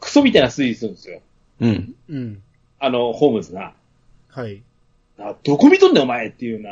[0.00, 1.20] クソみたいな推理するんですよ。
[1.60, 1.94] うん。
[2.08, 2.42] うん。
[2.78, 3.74] あの、ホームズが。
[4.28, 4.62] はい。
[5.18, 6.70] あどこ見とんねんお前っていうような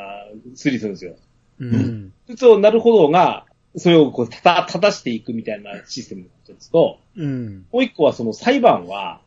[0.54, 1.16] 推理するんですよ。
[1.60, 2.12] うん。
[2.26, 7.66] 普通、なるほどが、それをこう、たた、正していくみたいなシステムの一つと、うん。
[7.72, 9.20] もう一個はその裁判は、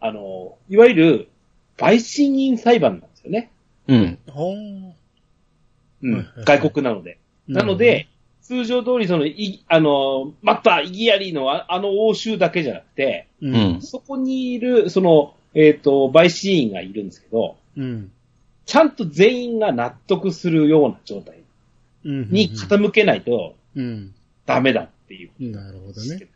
[0.00, 1.28] あの、いわゆる、
[1.76, 3.50] 陪審員裁判なんですよね。
[3.88, 4.18] うん。
[6.02, 7.18] うん外国なので。
[7.48, 8.08] なので、
[8.42, 13.48] 通常通りその、い、あの、また、イギアリーのああの欧州だけじゃなくて、う。
[13.48, 13.82] うんん。
[13.82, 18.12] そこにいる、その、えっ、と、陪審員がいるんですけど、うん。
[18.66, 21.38] ちゃんと全員が納得するような状態
[22.04, 22.30] うん。
[22.30, 24.14] に傾けないとうん。
[24.44, 25.30] ダメだっていう。
[25.52, 26.28] なるほどね。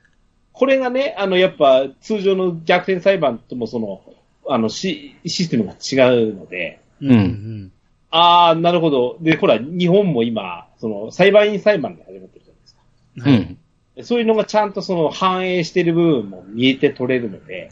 [0.53, 4.03] これがね、あの、やっぱ通常の逆転裁判ともその、
[4.49, 7.73] あの、シシステムが違うので、うんん。
[8.11, 9.17] あー、なるほど。
[9.21, 13.31] で、ほら、日本も今、その、裁判員裁判で始まってるじゃないですか。
[13.31, 13.59] はい。
[13.97, 14.05] うん。
[14.05, 17.71] そういうのがちゃんとその反映してる部分も見えて取れるので、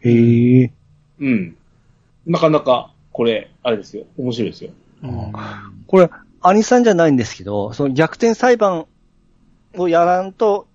[0.00, 0.72] へえ。
[1.20, 1.56] うん。
[2.26, 4.06] なかなか、これ、あれですよ。
[4.18, 4.72] 面白いですよ。
[5.04, 5.32] うん
[5.86, 8.86] これ、兄さんじゃないんですけど、その逆転裁判
[9.76, 10.66] をやらんと、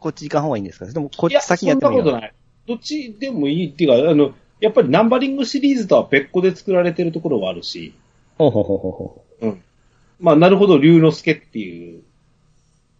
[0.00, 2.34] こっち行かん方がいいんですかでも、こっち先にやってもいいのそんなことない。
[2.66, 7.94] どっちでもいいっていうか、あの、やっぱりナンバリングシリーズとは別個で作られてるところはあるし、
[8.38, 9.62] ほうほうほうほうほうん。
[10.20, 12.02] まあ、なるほど、龍之介っていう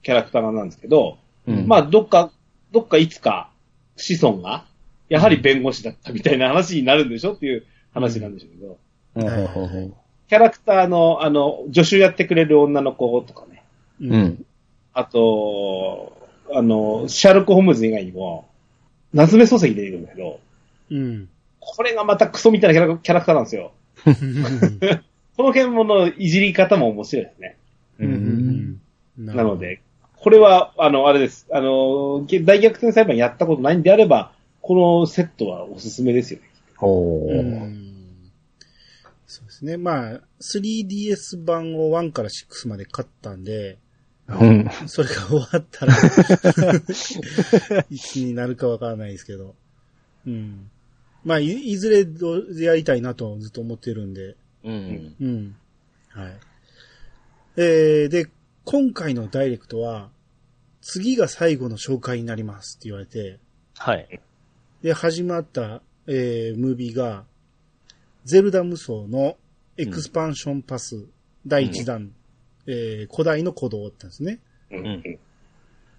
[0.02, 1.16] キャラクターなんですけど、
[1.46, 1.52] う。
[1.52, 1.66] うん。
[1.66, 2.32] まあ、どっか、
[2.70, 3.50] どっかいつか
[3.96, 4.66] 子孫が、
[5.08, 8.78] やはり弁護士だったみたいな話になるんでしょっていう話なんでしょうけど、
[9.14, 9.94] ほうほうほうほう。
[10.28, 13.62] キャラクターの、あの、助手やってくれる女の子とかね、
[14.00, 14.06] う。
[14.06, 14.44] うんん。
[14.92, 16.12] あと、
[16.52, 18.48] あの、シャーロック・ホームズ以外にも、
[19.12, 20.40] 夏目漱石出てくるんだけど、
[20.90, 21.28] うん。
[21.60, 23.72] これがまたクソみたいなキャラキャラクターなんですよ。
[25.36, 27.56] この辺ものいじり方も面白いですね。
[27.98, 28.80] うん。
[29.18, 29.80] なので、
[30.16, 31.46] これは、あの、あれです。
[31.52, 36.46] あの、大逆転裁判やったことないんであれば、このセットはおすすめですよね。
[36.76, 37.83] ほう。
[39.26, 39.28] ん。
[39.28, 39.76] そうですね。
[39.76, 43.78] まあ、3DS 版を1から6まで買ったんで、
[44.26, 44.70] うん。
[44.86, 45.94] それが終わったら、
[47.90, 49.54] いつになるかわからないですけど。
[50.26, 50.70] うん。
[51.24, 54.36] まあ、いいずれどやりたいなとずっと思ってるんで。
[54.64, 55.16] うん。
[55.20, 55.56] うん。
[56.08, 56.32] はい。
[57.56, 58.28] えー、で、
[58.64, 60.10] 今回のダイレクトは、
[60.80, 63.38] 次が最後の紹介になりますって言われて、
[63.76, 64.20] はい。
[64.82, 67.24] で、始まった、えー、ムービーが、
[68.24, 69.36] ゼルダ無双の
[69.76, 71.04] エクスパンションパス
[71.46, 72.12] 第1弾、
[72.66, 74.40] えー、古代の鼓動ってんですね。
[74.70, 75.18] うんうん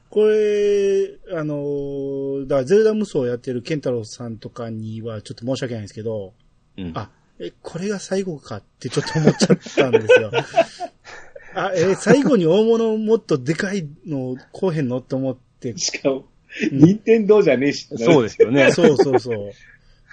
[0.07, 6.33] これ、あのーだからゼルダ無双をやってるケンタロウさんとかにはちょっと申し訳ないんですけど、
[6.77, 6.91] うん。
[6.95, 7.09] あ、
[7.39, 10.31] え、これが最後かってちょっと思っちゃったんですよ。
[11.53, 15.77] あ、え、最後に大物もっとでかいのこうへんのって思って。
[15.77, 16.25] しかも、
[16.71, 17.89] 任天堂じゃねえし。
[17.97, 18.71] そうですよね。
[18.71, 19.51] そうそうそう。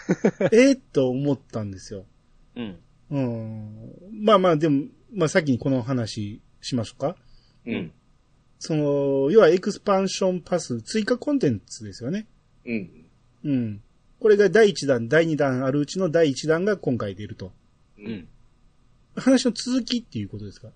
[0.53, 2.05] えと思ったんですよ。
[2.57, 2.79] うん。
[3.11, 3.93] うん。
[4.25, 7.17] まあまあ、でも、まあ先にこの話しましょうか。
[7.67, 7.93] うん。
[8.59, 12.27] その、要はエクスパンションパス追加コンテンツですよね。
[12.65, 12.91] うん。
[13.45, 13.83] うん。
[14.21, 17.53] これが第1弾、第2弾あるうちの第1弾が今回出ると。
[17.99, 18.03] う。
[18.03, 18.29] うんん。
[19.17, 20.69] 話の続きっていうことですか？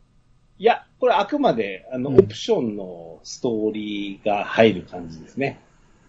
[0.58, 5.60] いや、これあくまで、あの、うんオプションのストーリーが入る感じですね。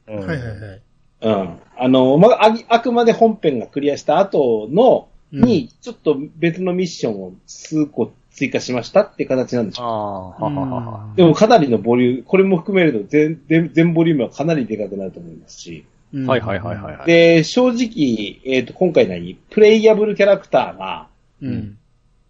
[0.07, 0.81] うんはいはいはい。
[1.21, 1.59] うん。
[1.77, 11.13] あの、まあ、ああくまで本編がクリアした後の、うんに、ちょっと別のミッションを数個追加しましたって形なんでしあょあ、ははは。
[11.15, 15.85] でもかなりのボリューム、これも含めると全、全全ボリュームはかなりでかくなると思いますし。
[16.13, 17.07] うんはいはいはいはいはい。
[17.07, 21.07] で、正直、えっ、と、今回何プレイヤブルキャラクターが、
[21.41, 21.77] うん。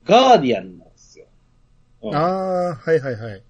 [0.05, 1.25] ガーディアンなんですよ。
[2.01, 3.41] うんああ、はいはいはい。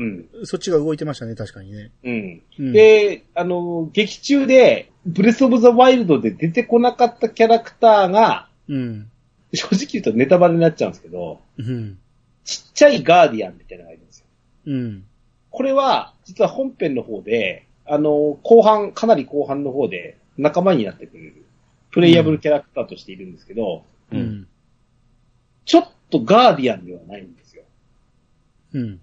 [0.00, 0.28] うん。
[0.44, 1.90] そっちが動いてましたね、確かにね。
[2.02, 2.42] うん。
[2.58, 9.10] うん、で、あの、劇中で、ブレスオブザワイルドで出てこなかったキャラクターが、うん。
[9.52, 11.98] 正直言うとネタバレになっちゃうんですけど、うん。
[12.44, 14.26] ちっちゃいガーディアンみたいなのがいるんですよ。
[14.66, 15.04] うん。
[15.50, 21.44] これは、実は本編の方で、あの、後半、かなり後半の方で仲間になってくれる、
[21.90, 24.16] プレイヤブルキャラクターとしているんですけど、う。
[24.16, 24.46] ん。
[25.66, 27.64] ちょっとガーディアンではないんですよ。
[28.72, 29.00] うん。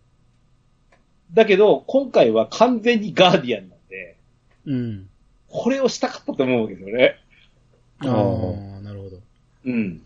[1.33, 4.17] だけど、今回は完全にガーディアンなんで、
[4.65, 5.09] うん。
[5.49, 7.15] これをしたかったと思うんですよね。
[7.99, 9.17] ああ、なるほど。
[9.65, 10.01] うん。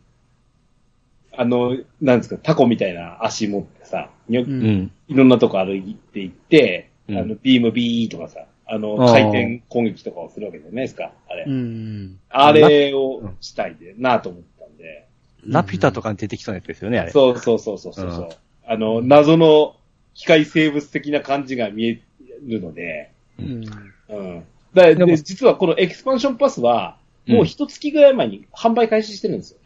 [1.33, 4.45] あの、なんですか、タコみたいな足持ってさ、にょう。
[4.45, 4.91] うんん。
[5.07, 11.45] いろんなとこ歩いていって、うんあの、ビームビーとかさ、あの、回転攻撃とかをするわけじゃないですか、あれ。
[11.45, 12.19] うん。
[12.29, 15.07] あれをしたいで、なと思ったんで。
[15.45, 17.11] ラピュタとかに出てきそうなやつですよね、あれ。
[17.11, 18.29] そうそうそうそうそう。
[18.65, 19.75] あの、謎の
[20.21, 22.01] 機械生物的な感じが見え
[22.45, 23.65] るので、うん。
[24.09, 24.43] うん。
[24.71, 29.57] だで実はこのエクスパンションパスは、もう一月ぐらい前に販売開始してるんですよ。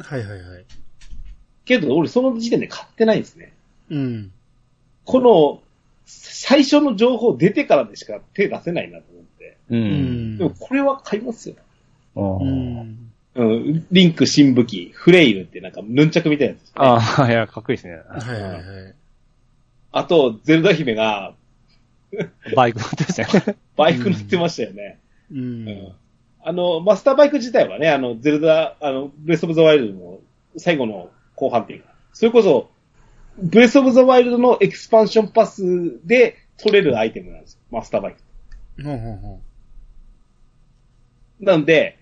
[0.00, 0.64] はいはいはい。
[1.64, 3.52] けど、俺その時点で買ってないんですね。
[3.88, 4.32] うん。
[5.04, 5.62] この、
[6.06, 9.58] 最初の情報出てからでしか手出せないなと思って。
[9.70, 9.76] う。
[9.76, 10.38] うんん。
[10.38, 11.54] でもこれは買いますよ。
[12.16, 13.12] あうーん。
[13.36, 13.86] うん。
[13.92, 17.94] リンク新武器、フレイルってなんかヌンチャクみたいなやつね、ああ、いや、かっこいいですね。
[17.94, 18.94] はいはいはい。
[19.92, 21.34] あと、ゼルダ姫が
[22.54, 23.56] バイク乗ってましたね。
[23.76, 25.00] バイク乗ってましたよね。
[25.30, 25.92] ううんん。
[26.42, 30.20] あの、マスターバイク自体はね、あの、ゼルダ、あの、ブレスオブザワイルドの
[30.56, 32.70] 最後の後半っていうか、それこそ、
[33.38, 37.60] ブレスオブザワイルドのエクスパンションパスで取れるアイテムなんですよ。
[37.70, 38.82] マスターバイク。
[38.82, 39.42] ほんほんほん。
[41.44, 41.98] なんで、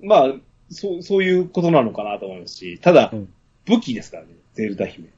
[0.00, 0.34] まあ、
[0.70, 3.32] そう、そういうことなのかなと思いますし、ただ、うん
[3.64, 5.08] 武器ですからね、ゼルダ姫。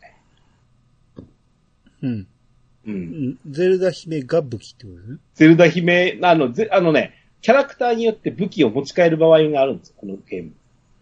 [2.86, 3.38] うん。
[3.48, 5.18] ゼルダ姫が武器ってことですね。
[5.34, 10.52] ゼルダ姫、あの、ぜあのね、キャラクターによって武器を持ち帰る場合があるんですよ、このゲーム。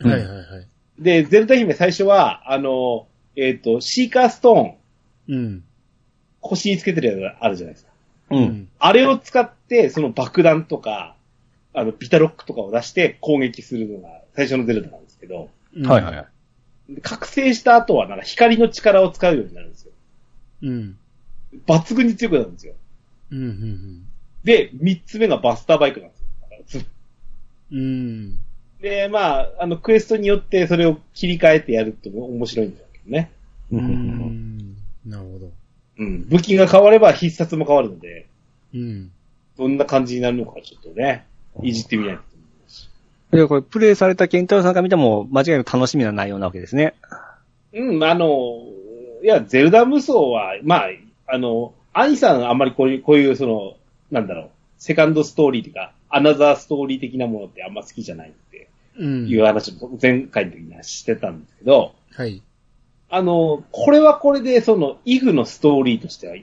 [0.01, 0.67] うんはいはいはい。
[0.99, 5.65] で、ゼルダ姫最初は、あの、えっ、と、シーカーストーン、うん。
[6.41, 7.93] 腰につけてるやつがあるじゃないですか。
[8.31, 8.69] うん。。
[8.79, 11.17] あれを使って、その爆弾とか、
[11.73, 17.01] あの、ビタロックとかを出して攻撃するのが最初のゼルダなんですけど、うんはいはいはい。
[17.01, 19.92] 覚醒した後はなんか光の力を使うようになるんですよ。
[20.63, 20.97] うん。
[21.67, 22.75] 抜群に強くなるんですよ。
[23.31, 23.39] うん。
[23.39, 24.07] うん。
[24.45, 26.17] で、三つ目がバスターバイクなんで
[26.67, 26.83] すよ。
[27.73, 28.39] うん。
[28.81, 33.31] で、まあ、あの、クエストによってそれを切り替えてやると面白いんですけどね。
[33.71, 34.77] ううんん。
[35.07, 35.51] なるほど。
[35.99, 36.29] うん。
[36.29, 38.27] 武器が変われば必殺も変わるので、
[38.75, 39.13] うん。
[39.57, 41.27] どんな感じになるのかちょっとね、
[41.63, 42.91] いじってみないと思います。
[43.31, 46.95] で、これ、プレイされたケンタロウさんが見ても、間違いなく楽しみな内容なわけですね。
[47.73, 48.27] うん、あの、
[49.23, 50.89] いや、ゼルダ無双は、まあ、
[51.27, 53.75] あの、アニさんあんまりこういう、こういう、その、
[54.11, 59.29] なんだろう、セカンドストーリーというか、アナザーストーリー的なものってあんま好きじゃないってうん。
[59.29, 62.43] いう話も前回の時にはしてたんですけど、はい。
[63.09, 66.37] あの、これはこれで、その、イフのストーリーとしては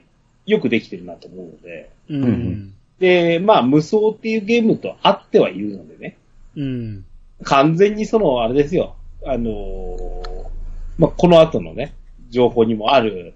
[0.46, 2.24] よくできてるなと思うので、うん。
[2.24, 6.18] うんで、まあ、無双っていうゲームと合ってはいるのでね、
[6.54, 7.04] うん。
[7.44, 10.40] 完全にその、あれですよ、あのー
[10.98, 11.94] まあ、この後のね、
[12.30, 13.34] 情報にもある、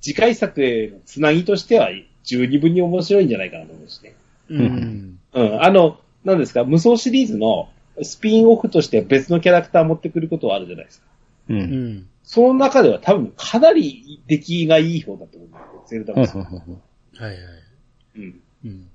[0.00, 1.90] 次回作へのつなぎとしては、
[2.24, 4.14] 十二分に面白いんじゃないかなと思うしね。
[4.48, 5.18] うん。
[5.32, 7.68] うん、あの、なんですか、無双シリーズの
[8.02, 11.06] スピンオフとして別のキャラクター持ってくることはあるじゃないですか。
[11.48, 11.54] う。
[11.54, 12.08] うんん。
[12.22, 16.38] その中では多分かなり出来がいい方だと思うんですよ、ゼルダ無双。
[16.38, 16.44] は
[17.20, 17.36] いはい。
[18.16, 18.40] うん。
[18.64, 18.88] うん。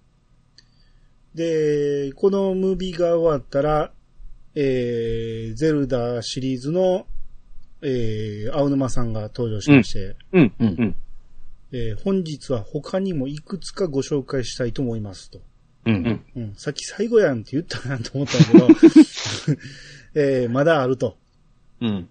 [1.33, 3.91] で、このムービーが終わったら、
[4.55, 7.05] えー、ゼルダシリーズの、
[7.87, 10.53] えー、青沼さんが登場しまして、うん。
[10.59, 10.95] うんうん。
[11.71, 15.39] えー本日は他にもいくつかご紹介したいと思いますと。
[15.85, 16.21] うん。
[16.35, 18.67] うん、さっき最後やんって言ったなと思ったんだけど、
[20.15, 21.17] えーまだあると。
[21.81, 22.09] うん。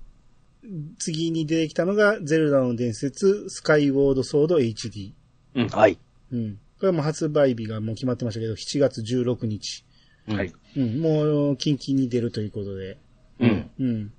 [0.99, 5.13] 次に出てきたのが、ゼルダの伝説、スカイウォードソード HD。
[5.57, 5.69] うん。
[5.69, 5.99] はい。
[6.33, 6.55] うん。
[6.79, 9.85] これはもう発売日がもう決まってましたけど、7月16日。
[10.29, 10.53] はい。
[10.77, 11.01] うん。
[11.01, 12.99] もう、近々に出るということで。
[13.41, 13.71] うん。
[13.79, 14.13] うん。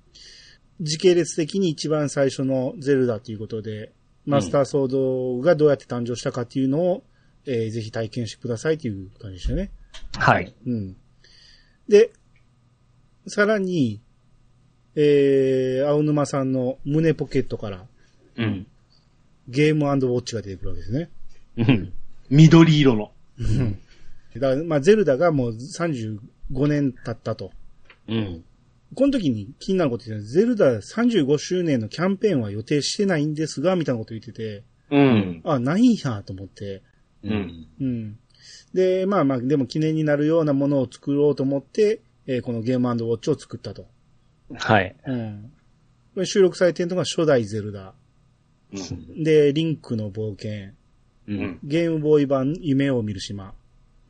[0.80, 3.92] 時系列的に一番最初のゼルダということで、
[4.26, 7.04] マスターソードがどうやって誕生したかっていうのを、
[7.46, 9.70] えーぜひ体験してくださいという感じでしたね。
[10.18, 10.52] はい。
[10.66, 10.96] うん。
[11.88, 12.10] で、
[13.28, 14.00] さらに、
[14.96, 17.86] えー、青沼さんの胸ポケットから
[18.36, 18.66] うん。
[19.48, 21.10] ゲームウォッチが出てくるわけですね。
[21.56, 21.92] うん。
[22.30, 23.12] 緑色の。
[23.38, 23.78] うん。
[24.34, 26.18] だから、まあ、ゼルダがもう35
[26.66, 27.52] 年経ったと。
[28.08, 28.44] うん。
[28.94, 35.42] この時に気になること言ってたゼルダ35周年のキャンペーンは予定してないんですが、みたいなこと言ってて、うん。
[35.44, 36.82] あ、ないんやと思って。
[37.24, 37.66] うん。
[37.80, 38.18] うん。
[38.72, 43.86] で、まあまあ、でも記念になるようなものを作ろうと思って、えーこのゲームウォッチを作ったと。
[44.54, 44.96] はい。
[45.06, 45.52] うん。
[46.14, 47.94] これ収録されてるのが初代ゼルダ。
[49.16, 50.72] で、リンクの冒険。
[51.28, 51.58] うん。
[51.62, 53.54] ゲームボーイ版夢を見る島。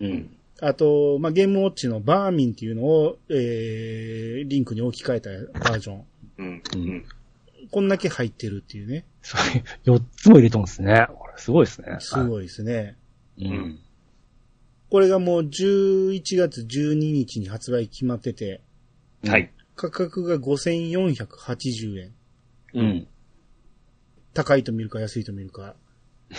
[0.00, 0.36] うん。
[0.60, 6.04] あと、まあ、ゲームウォッチのバーミンっていうのを、えー、リンクに置き換えたバージョン。
[6.38, 6.62] うん。
[6.74, 7.04] うん。
[7.70, 9.04] こんだけ入ってるっていうね。
[9.22, 9.40] そう
[9.90, 11.06] いう、4つも入れてますね。
[11.08, 11.96] これすごいですね。
[12.00, 12.96] すごいですね。
[13.36, 13.48] い。
[13.48, 13.78] うん。
[14.88, 18.62] これがもう11月12日に発売決まってて、
[19.26, 19.52] はい。
[19.74, 22.12] 価格が5480円。
[22.74, 23.08] うん。
[24.32, 25.76] 高いと見るか安いと見るか。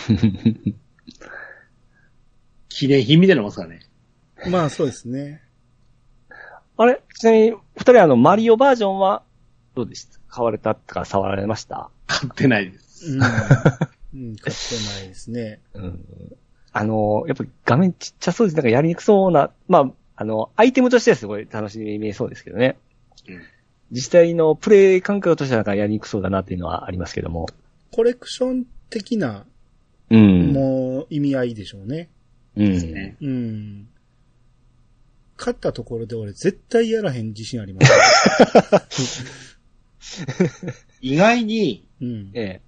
[2.68, 3.87] 記念品みたいなもんですからね。
[4.50, 5.42] まあそうですね。
[6.76, 7.02] あれ？
[7.18, 9.22] ちなみに、二人あの、マリオバージョンは、
[9.74, 10.18] どうでした？
[10.28, 11.90] 買われたとか触られました？
[12.06, 13.12] 買ってないです。
[13.12, 13.22] うん。
[14.14, 15.60] うん、買ってないですね。
[15.74, 16.04] うん。
[16.72, 18.56] あの、やっぱ画面ちっちゃそうです。
[18.56, 22.76] なんかやりにくそうな、まあ、あの、アイテムとしてはすごい楽しみ見えそうですけどね。
[23.28, 23.40] うん
[23.90, 27.46] 実際のプレイ感覚としてはなんかやりにくそうだなっていうのはありますけども。
[27.90, 29.46] コレクション的な、
[30.10, 30.52] うん。
[30.52, 32.10] もう意味合いでしょうね。
[32.54, 32.92] うん。
[32.92, 33.88] ねうん。
[35.38, 37.80] 勝ったところで俺絶対やらへん自信ありま
[38.90, 39.24] す。
[41.00, 42.30] 意外に、うん。
[42.34, 42.60] ええ。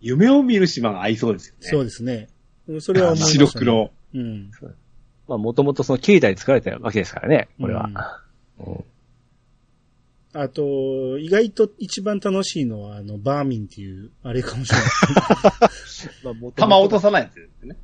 [0.00, 1.68] 夢を見る島が合いそうですよね。
[1.68, 2.28] そうですね。
[2.80, 3.46] それは思いました、ね。
[3.46, 3.90] 白黒。
[4.14, 4.50] うん。
[5.28, 7.90] まあ、もともとその携帯で作られたわけですからね、これは。
[8.58, 8.84] うん
[10.38, 16.52] あと、意外と一番楽しいのは、あの、バーミンっていう、あれかもしれない。
[16.54, 17.78] 弾落とさないやつですね。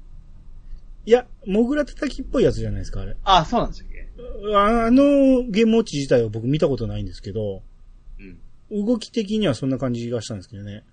[1.06, 3.16] いや、モグラ叩きっぽいやつじゃないですか、あれ。
[3.24, 3.91] あ、そうなんですよね。
[4.54, 7.62] ああのゲームウォッチ自体は僕見たことないんですけど、
[8.70, 8.86] うん。
[8.86, 10.84] 動き的にはそんな感じがしたんですけどね。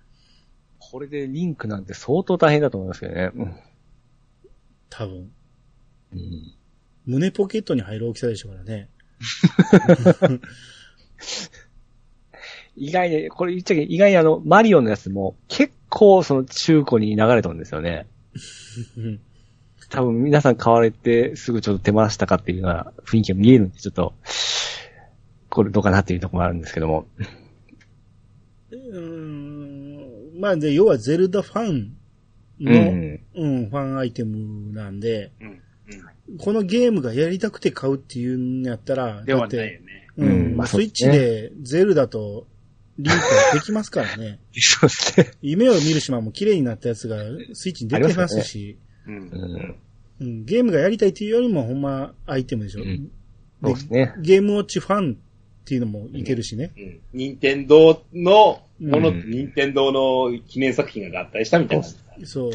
[0.78, 3.30] これでリンクなんて相当大変だと思いますけどね。
[4.88, 5.30] 多分。
[6.12, 6.54] うん
[7.06, 8.88] 胸ポケットに入る大きさでしたからね。
[12.76, 18.06] 意外に、これ言っちゃけど意外にあの、マリオのやつも結構その中古に流れたんですよね。
[19.90, 24.14] うん多分皆さん買われてすぐちょっと手間したかっていうような雰囲気が見えるんで、ちょっと、
[25.48, 27.06] これどうかなっていうところもあるんですけども。
[28.70, 29.00] うー
[30.36, 31.96] んまあで、要はゼルダファン
[32.60, 33.20] うの、ん。
[33.34, 35.60] うん、ファンアイテムなんで、うん。
[36.38, 40.08] このゲームがやりたくて買うっていうんやったら、ではだってないよね。
[40.16, 42.46] うん、うんまあスイッチでゼルダと
[42.98, 44.38] リンクはできますからね。
[44.54, 45.30] そうですね。
[45.42, 49.18] 夢を見る島も綺麗になったやつがスイッチに出てますし、うんう。
[49.18, 49.76] ん。
[50.20, 52.82] うん、ゲームがやりたいっていうよりもほんまアイテムでしょ。
[52.82, 53.10] うん
[53.62, 54.14] そうですね。
[54.22, 55.16] ゲームウォッチファンっ
[55.60, 56.72] っていうのもいけるしね。
[56.76, 57.00] うん。
[57.12, 61.84] 任天堂のもの、うん任天堂の記念作品が合体したみたいな。
[62.24, 62.50] そう。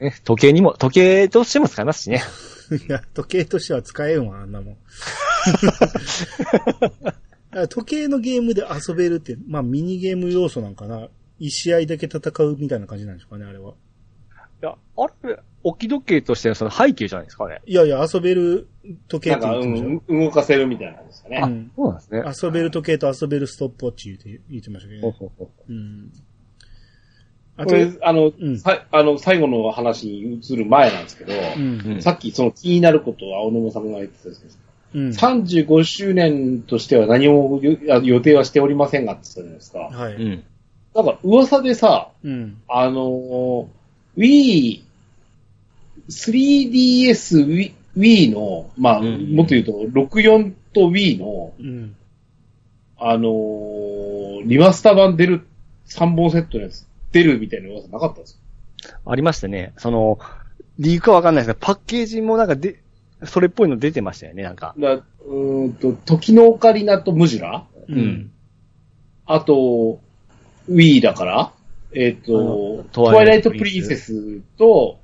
[0.00, 2.22] ね時計にも、時計としても使えますしね。
[2.88, 4.76] いや、時計としては使えんわ、あんなもん。
[7.68, 11.08] 時計のゲームで遊べるって、まあミニゲーム要素なんかな。
[11.40, 13.72] 一試合だけ戦うみたいな感じなんでしょうかね、あれは。
[13.72, 13.74] い
[14.64, 17.60] や、あれ、置き時計としてのその背景じゃないですかね。
[17.66, 18.68] いやいや、遊べる
[19.08, 21.68] 時計ってなんか、言ってましうん、動かせるみたいなんですかね。
[21.76, 22.22] そうなんですね。
[22.22, 22.46] た。
[22.46, 25.14] 遊べる時計と遊べるストップウォッチ言って言ってましたけどね。
[25.18, 26.12] ほうほうほうん。
[27.56, 31.92] あことれ、あの、うんさあの、最後の話に移る前なんですけど、うん。
[31.94, 34.58] うんさっきその気になることを青沼さんが言ってたんです
[34.94, 35.08] うん。
[35.10, 39.78] 35周年としては何も予定はしておりませんがって言ったじゃないですか。
[39.78, 40.14] はい。
[40.14, 40.18] う。
[40.18, 40.44] うん。
[40.94, 42.62] なんか噂でさ、うん。
[42.68, 43.66] あのー、
[44.16, 44.82] Wii、
[46.10, 51.96] 3DS Wii, Wii の、まあ、うんもっと言うと、64と Wii の、うん。
[52.98, 55.46] あのー、リマスター版出る、
[55.88, 58.40] 3本セットのやつ、出るみたいな噂なかったんです
[59.04, 59.72] ありましたね。
[59.78, 60.18] その、
[60.78, 62.82] リークはわかんないですけど、パッケージもなんかで、
[63.24, 64.74] それっぽいの出てましたよね、なんか。
[64.78, 67.66] だうーんと、時のオカリナとムジュラ？
[67.88, 68.30] ううん。
[69.26, 70.00] あと、
[70.70, 71.52] Wii だから、
[71.92, 74.99] えっ、あとの、トワイライトプリンセスと、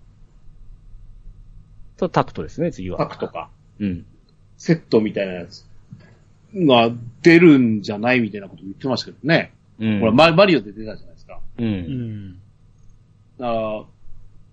[1.97, 2.99] とタクトですね、次は。
[2.99, 4.07] タクとか、うん。
[4.57, 5.67] セットみたいなやつ
[6.55, 6.91] が
[7.23, 9.53] 出るんじゃないみたいなこと言ってましたけどね。
[9.79, 10.01] うん。
[10.01, 11.41] ほら、ママリオで出たじゃないですか。
[11.59, 11.63] う。
[11.63, 12.39] うんん。
[13.41, 13.85] あー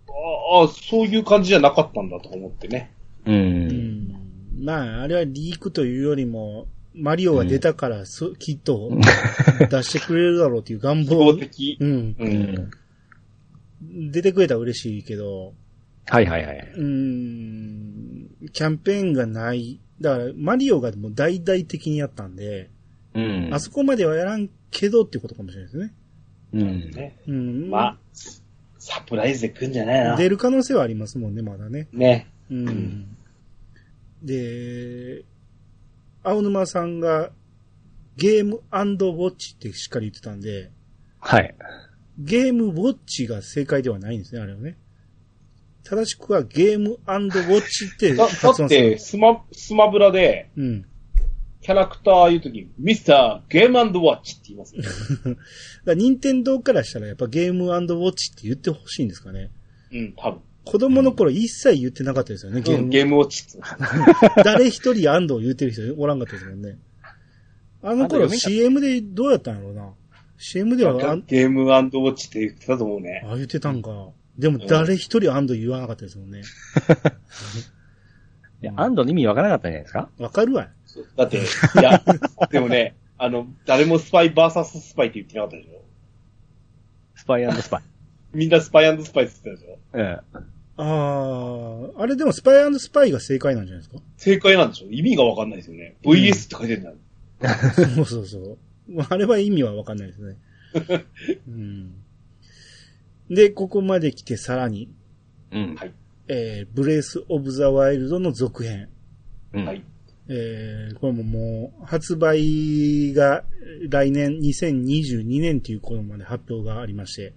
[0.08, 2.92] あー、そういう感じじゃなかったんだとか思ってね。
[3.26, 3.32] う。
[3.32, 4.16] うんん。
[4.60, 8.92] まあ、あれはリークというよりも、マリオが出たから、そきっと
[9.70, 11.38] 出してくれるだろうっていう願希望望。
[11.38, 11.78] 的。
[11.80, 12.16] うん。
[12.20, 12.24] う。
[12.24, 14.12] うんん。
[14.12, 15.54] 出てくれたら嬉しいけど、
[16.08, 16.74] はいはいはい。
[16.76, 19.80] うん、キャンペーンがない。
[20.02, 22.70] だから、マリオがもう大々的にやったんで、
[23.14, 23.50] うん。
[23.54, 25.94] あそこまではやらんけどっていうことかもしれないですね。
[26.54, 26.92] うん。
[26.92, 27.18] ね。
[27.28, 27.70] うん。
[27.70, 27.98] まあ、
[28.80, 30.16] サプライズで来んじゃないな。
[30.18, 31.88] 出る可能性はありますもんね、まだね。
[31.94, 32.28] ね。
[32.50, 32.66] うん。
[32.66, 33.18] ん
[34.24, 35.24] で、
[36.24, 37.32] 青沼さんが
[38.18, 40.72] ゲームウォッチってしっかり言ってたんで、
[41.20, 41.56] はい。
[42.20, 44.78] ゲームウォッチが正解ではないんですね、あれはね。
[45.84, 48.28] 正しくはゲームウォッチってだ。
[48.28, 50.86] だって、スマ、スマブラで、うん。
[51.62, 55.38] キャラクター言うとき、ミスターゲームウォッチって言いますね。
[55.96, 59.50] 任天堂からしたらやっぱゲームウォッチって言ってほしいんですかね。
[59.92, 60.42] うん、多分。
[60.66, 62.90] 子供の頃一切言ってなかったですよね、ゲーム。
[62.90, 63.44] ゲームウォッチ。
[64.44, 66.78] 誰一人安藤言ってる人おらんかったですもんね。
[67.82, 69.90] あの頃 CM でどうやったんやろうな。
[70.38, 70.94] CM では
[71.28, 73.24] ゲームウォッチって言ってたと思うね。
[73.26, 74.10] あ、言ってたんか。
[74.38, 76.42] でも誰一人安藤言わなかったですもんね。
[78.62, 80.10] いや、アンドの意味わからなかったんじゃないですか？
[80.18, 80.70] わかるわ。
[81.18, 81.42] だって、い
[81.82, 82.02] や、
[82.52, 85.82] でもね、あの、誰もスパイバーサススパイって言ってなかったでしょ？
[87.16, 87.82] スパイスパイ。
[88.34, 89.80] みんなスパイスパイって言ってたでしょ？
[89.94, 90.20] うん。
[90.76, 94.02] ああ、あれでもスパイスパイが正解なんじゃないですか？
[94.18, 94.88] 正解なんでしょ？
[94.90, 95.96] 意味がわかんないですよね。
[96.04, 96.94] VS って書いてるんだ。
[97.76, 98.58] そうそうそう。
[99.10, 100.38] あれは意味はわかんないですね。
[101.48, 102.03] うん、
[103.30, 104.90] で、ここまで来てさらに、
[105.52, 105.76] うん。
[105.76, 105.94] はい。
[106.28, 108.90] えー、ブレス・オブ・ザ・ワイルドの続編。
[109.54, 109.66] うん。
[109.66, 109.84] はい。
[110.30, 113.44] えー、これももう、発売が
[113.90, 117.34] 来年2022年という頃まで発表がありまして。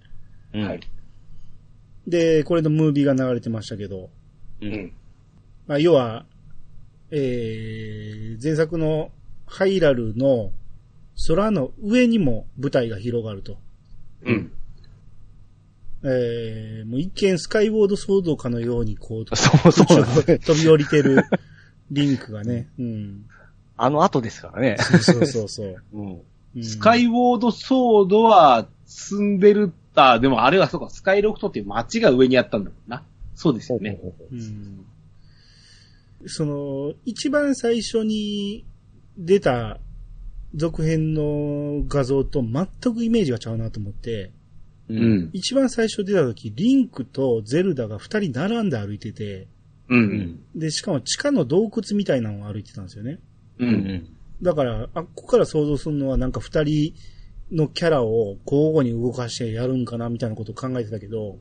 [0.53, 0.63] うん。
[0.63, 0.79] はい。
[2.07, 4.09] で、これのムービーが流れてましたけど、
[4.61, 4.65] う。
[4.65, 4.93] うんん。
[5.67, 6.25] まあ、要は、
[7.11, 9.11] えー、前作の
[9.45, 10.51] ハイラルの
[11.27, 13.57] 空の上にも舞台が広がると。
[14.23, 14.51] うん。
[16.07, 20.39] えー、もう一見スカイウォードソードかのようにこう、そうそう。
[20.39, 21.23] 飛び降りてる
[21.91, 22.69] リンクがね。
[22.79, 23.25] うん。
[23.75, 24.77] あの後ですからね。
[24.79, 25.75] そうそうそう。
[25.93, 26.21] うん。
[26.55, 33.03] うんスカイウォードソードは積んでる、あ、でもあれはそうか、スカイロフトっていう街が上にあったんだもんな。
[33.35, 33.99] そうですよね。
[34.31, 34.85] うん
[36.25, 38.65] その、一番最初に
[39.17, 39.79] 出た
[40.55, 44.31] 続編の画像と全くイメージがちゃうなと思って、
[44.89, 44.93] う。
[44.93, 45.29] うんん。
[45.33, 49.47] 一番最初出た時、リンクとゼルダが二人並んで歩いてて、
[49.89, 49.95] う。
[49.95, 50.39] うんん。
[50.55, 53.19] で、しかも地下の洞窟みたいなのを歩いてたんですよね。
[53.59, 53.65] う。
[53.65, 54.07] うんん。
[54.41, 56.93] だから、あっこから想像するのはなんか二人
[57.51, 61.37] のキャラを交互に動かしてやるんかなみたいなことを考えてたけど、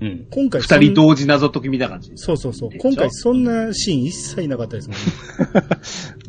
[0.00, 0.26] うん。
[0.30, 2.12] 今回二人同時謎解きみたいな感じ？
[2.16, 2.70] そうそうそう。
[2.78, 5.04] 今回そんなシーン一切なかったですもんね。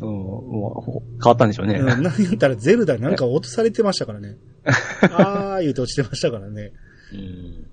[0.00, 0.08] うん。
[0.08, 1.74] もう、変わったんでしょうね。
[1.74, 4.36] うん、なんやったらゼルダなんか落とされてましたからね。
[5.12, 6.72] あー言うて落ちてましたからね。
[7.12, 7.66] うん。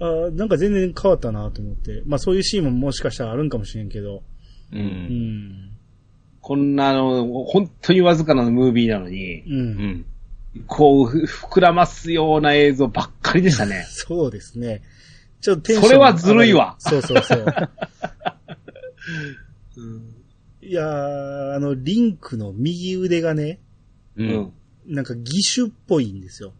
[0.00, 2.02] あーなんか全然変わったなと思って。
[2.06, 4.22] まあそういうシーンももしかしたらあるんかもしれんけど。
[4.72, 4.76] う。
[4.76, 5.70] うんん。
[6.40, 9.44] こんなあの、本当にわずかなムービーなのに、う。
[9.48, 10.04] うんん。
[10.66, 13.84] こう、ふ膨らますような映像ばっかりでしたね。
[13.90, 14.82] そうですね。
[15.44, 17.44] ちょっとテンションそれはずるいわそうそうそう。
[20.62, 23.60] いやー、あの、リンクの右腕がね、
[24.16, 24.24] う。
[24.24, 24.50] うんん。
[24.86, 26.54] なんか義手っぽいんですよ。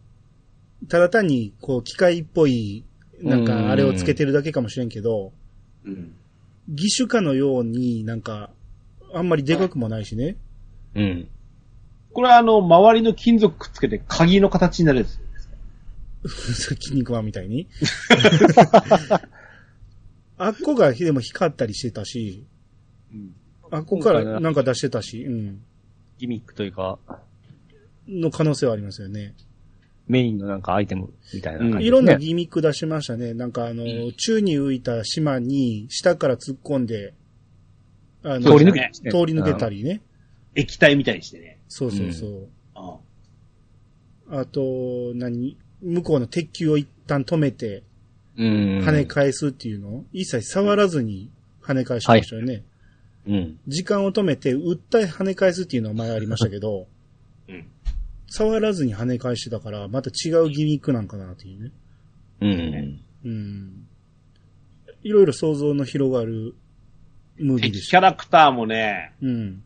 [0.87, 2.85] ただ単に、こう、機械っぽい、
[3.23, 5.33] なんか、あれをつけてるだけかもしれんけど、
[5.83, 6.13] うん。
[6.69, 8.51] 義手かのようになんか、
[9.15, 10.37] あんまりでかくもないしね。
[10.93, 11.27] うん。
[12.13, 15.24] これはあの、周りの金属くっつけて鍵の形になるやつですか
[16.27, 17.67] 筋肉マンみたいに？
[20.37, 22.45] あっこがでも光ったりしてたし、
[23.13, 23.35] うん。
[23.71, 25.61] あっこからなんか出してたし、うん。
[26.17, 26.99] ギミックというか、
[28.07, 29.33] の可能性はありますよね。
[30.07, 33.33] メインのなんかアイテムみたいな感じ、ねいろんなギミック出しましたね。
[33.33, 37.13] なんかあの、ん宙に浮いた島に下から突っ込んで、
[38.23, 40.01] あ通り抜けね通り抜けたりね。
[40.53, 41.59] 液体みたいにしてね。
[41.67, 42.47] そうそうそう。
[42.75, 42.99] あ
[44.29, 45.57] あと、何？
[45.81, 47.83] 向こうの鉄球を一旦止めて、
[48.37, 48.79] うん。
[48.85, 49.89] 跳ね返すっていうの？
[49.89, 51.29] を、一切触らずに
[51.61, 52.63] 跳ね返しましたよね。
[53.27, 53.59] うん。
[53.67, 56.87] 時間を止めて、撃った跳ね返すっていうのは前ありましたけど、
[57.47, 57.65] うん。
[58.27, 61.71] 触らずに跳ね返してたから、また違うギミックなんかなっていうね。
[62.41, 62.99] うん。
[63.23, 63.87] うん。
[65.03, 66.55] いろいろ想像の広がる
[67.37, 67.91] ムービーで敵した。
[67.91, 69.63] キャラクターもね、うん。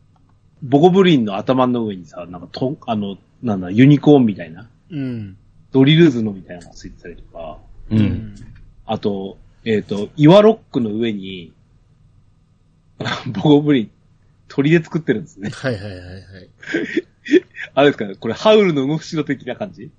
[0.62, 5.36] ボゴブリンの頭の上にさ、なんかと、あの、なんだ、ユニコーンみたいな、うん。
[5.72, 7.58] ドリルズのみたいなのがついてたりとか、
[7.90, 7.96] う。。
[7.96, 8.34] うん
[8.86, 11.52] あと、えっ、と、岩ロックの上に、
[13.32, 13.90] ボゴブリン、
[14.48, 15.48] 鳥で作ってるんですね。
[15.50, 16.24] はいはいはいはい。
[17.74, 19.92] あれですかね、これハウルの動く城的な感じ？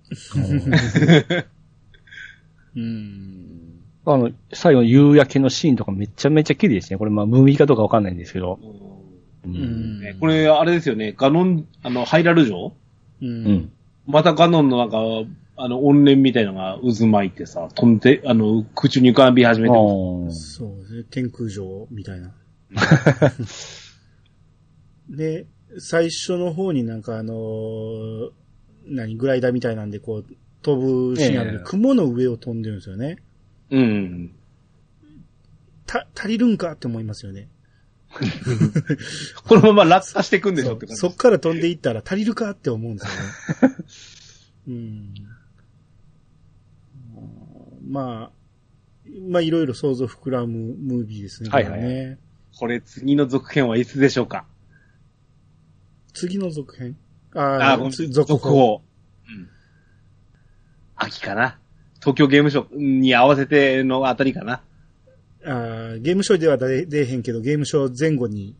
[2.75, 3.79] うん。
[4.05, 6.97] あの、最後の夕焼けのシーンとかめちゃめちゃ綺麗ですね。
[6.97, 8.59] これまあ、ムービーかどうかわかんないんですけど。
[9.45, 9.47] う。
[9.47, 12.73] うんこれ、あれですよね、ガノン、あの、ハイラル城？
[13.21, 13.25] う。
[13.25, 13.71] うんん。
[14.05, 14.97] またガノンのなんか、
[15.63, 20.31] あの、怨念みたいのが渦巻いてさ、飛んで、あの、空中に浮かび始めてる。
[20.31, 21.03] そうですね。
[21.11, 22.33] 天空城みたいな。
[25.09, 25.45] で、
[25.77, 28.29] 最初の方になんかあのー
[28.87, 30.25] 何、グライダーみたいなんでこう、
[30.63, 33.17] 飛ぶシーンあるんで、ええ雲の上を飛んでるんですよね。
[33.69, 34.31] うん。
[35.85, 37.47] た、足りるんかって思いますよね。
[39.47, 40.99] このまま落下していくんでしょって感じ。
[40.99, 43.75] そっから飛んでいったら足りるかって思うんですよね。
[44.67, 45.13] うん。
[47.91, 51.49] まあ、まあいろいろ想像膨らむムービーですね。
[51.49, 52.17] はいはいはいこれね
[52.57, 54.45] これ次の続編はいつでしょうか？
[56.13, 56.97] 次の続編？
[57.33, 58.81] ああ続報。。
[59.27, 59.49] うん。
[60.95, 61.59] 秋かな？
[61.99, 64.61] 東京ゲームショウに合わせてのあたりかな？
[65.45, 68.55] あーゲームショーでは出出えへんけど、ゲームショー前後に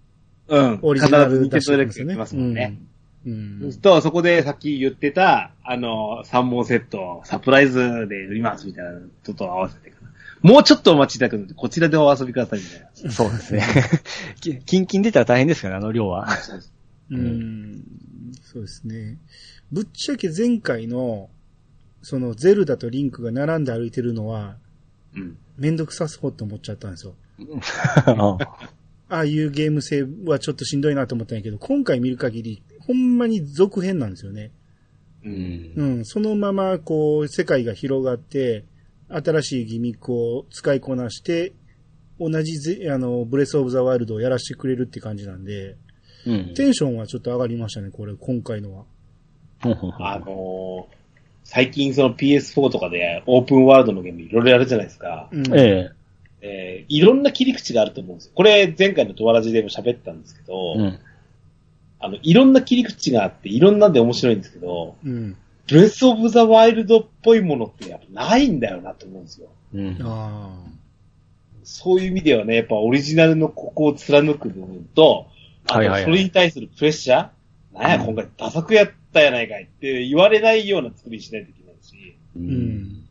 [0.48, 0.80] うん。
[0.82, 2.14] オリジナル必ず出してニますよね。
[2.14, 2.78] テンドダイレクトやってますもんね。
[2.80, 2.88] うん。
[3.26, 9.92] うんと、そこでさっき言ってた、あの、3本セット、サプライズで売りますみたいなのとと合わせて。
[10.42, 13.12] もうちょっとお待ちいただくので、こちらでお遊びくださいみたいな。
[13.12, 13.64] そうですね。
[14.42, 16.28] きキンキン出たら大変ですからね、あの量は。
[17.12, 17.84] うん。
[18.42, 19.20] そうですね。
[19.72, 21.30] ぶっちゃけ前回の、
[22.02, 24.58] そのゼルダとリンクが並んで歩いてるのは、
[25.16, 25.38] うん。
[25.58, 27.14] めんどくさそうって思っちゃったんですよ。
[28.06, 28.38] あ
[29.10, 34.52] ああいうゲーム性はちょっとしんどいなと思ったんやけど、今回見る限り、ほんまに続編なんですよね。
[35.24, 35.30] う。
[35.30, 35.74] うん。
[35.76, 38.66] うんん、そのまま、こう、世界が広がって、
[39.10, 41.54] 新しいギミックを使いこなして、
[42.20, 45.76] 同じぜ、あの、ブレスオブザワイルドをやらせてくれるって感じなんで、
[46.26, 46.54] うん。
[46.54, 48.86] テンションはちょっと上がりましたね、これ、今回のは。
[49.64, 51.02] あのー
[51.44, 55.28] 最近その PS4 とかでオープンワールドのゲームいろいろやるじゃないですか。
[55.32, 55.92] うん、ええ。
[56.42, 58.32] えーいろんな切り口があると思うんですよ。
[58.36, 61.00] これ前回のドアラジでも喋ったんですけど、うん。
[62.02, 65.38] あの、いろんな切り口があって、いろんなんで面白いんですけど、うん。
[65.68, 69.49] ブレスオブザワイルドっぽいものってやっぱないんだよなと思うんですよ。
[69.74, 69.97] うん。
[70.02, 70.49] あ
[71.64, 75.28] そういう意味ではね、やっぱオリジナルのここを貫く部分と、
[75.68, 82.41] あとはいはいはいそれに対するプレッシャーなんや、今回ダサくやったやないかいって言われないような作りにしないといけないし、うあ。
[82.41, 82.43] う。
[82.43, 83.02] ん。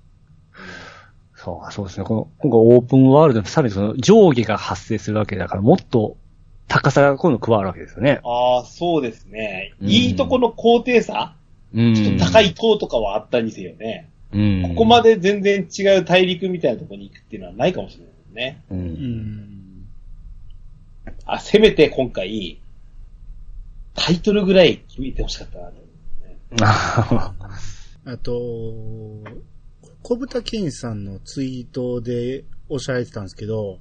[1.37, 2.05] そうか、そうですね。
[2.05, 6.19] この、今回オープンワールドでさらにその上下が発生するわけだから、もっと
[6.71, 8.21] 高さが今度加わるわけですよね。
[8.25, 9.75] ああ、そうですね。
[9.83, 11.35] うんいいとこの高低差、
[11.75, 11.95] うん。
[11.97, 14.09] ちょっと高い塔とかはあったにせよね。
[14.33, 14.63] うん。
[14.69, 18.63] ここまで全然違う大陸みたいなところに行くっていうのはないかもしれないですね。
[18.71, 18.75] う。
[18.75, 19.87] うんん。
[21.27, 22.61] あ、せめて今回、
[23.95, 26.39] タイトルぐらい決めてほしかったなと思うね。
[28.05, 28.33] あと、
[30.03, 33.79] 小豚健さんのツイートでおっしゃられてたんですけど、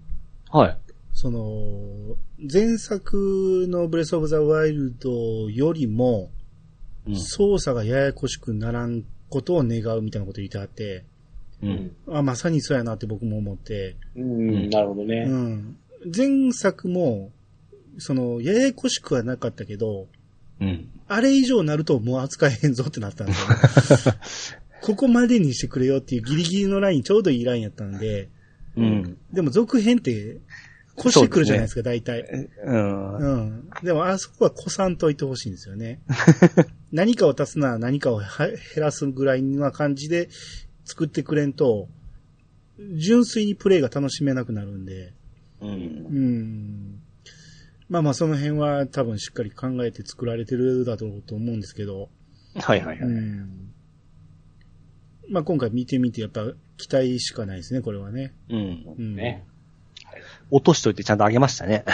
[0.52, 0.78] はい。
[1.22, 6.32] その、前作のブレスオブザワイルドよりも、
[7.06, 11.04] うん操作がややこしくならんことを願うみたいなこと言ってあって、
[11.62, 11.96] うん。
[12.08, 15.36] あ、まさにそうやなって僕も思って、うん、なるほどねう。
[15.36, 15.78] ん。
[16.16, 17.32] 前作も、
[17.98, 20.08] その、ややこしくはなかったけど、
[20.62, 20.90] うん。
[21.10, 23.34] あれ以上なるともう扱えへんぞってなったんで。
[24.82, 28.30] ここまでにしてくれよっていうギリギリのライン、ちょうどいいラインやったんで、
[28.78, 29.18] うん。
[29.34, 30.38] でも続編って、
[31.00, 32.50] 越してくるじゃないですか、大体。
[32.66, 33.18] うん。
[33.18, 33.70] うん。
[33.84, 36.02] でも、あそこは越さんといてほしいんですよね。
[36.92, 40.30] 何かを足すなら何かをは減らすぐらいな感じで
[40.86, 41.88] 作ってくれんと、
[42.96, 45.14] 純粋にプレイが楽しめなくなるんで、
[45.62, 45.70] うん。
[45.70, 47.02] うん。
[47.90, 52.10] まあまあ、その辺は多分しっかり考えて作られてるだろうと思うんですけど、
[52.56, 53.10] はいはいはい。
[53.10, 53.74] うん。
[55.30, 56.46] まあ今回見てみて、やっぱ
[56.78, 58.34] 期待しかないですね、これはね。
[58.50, 58.96] うん。
[58.98, 59.16] うん。
[59.16, 59.46] ね。
[60.52, 61.86] 落としといてちゃんとあげましたね。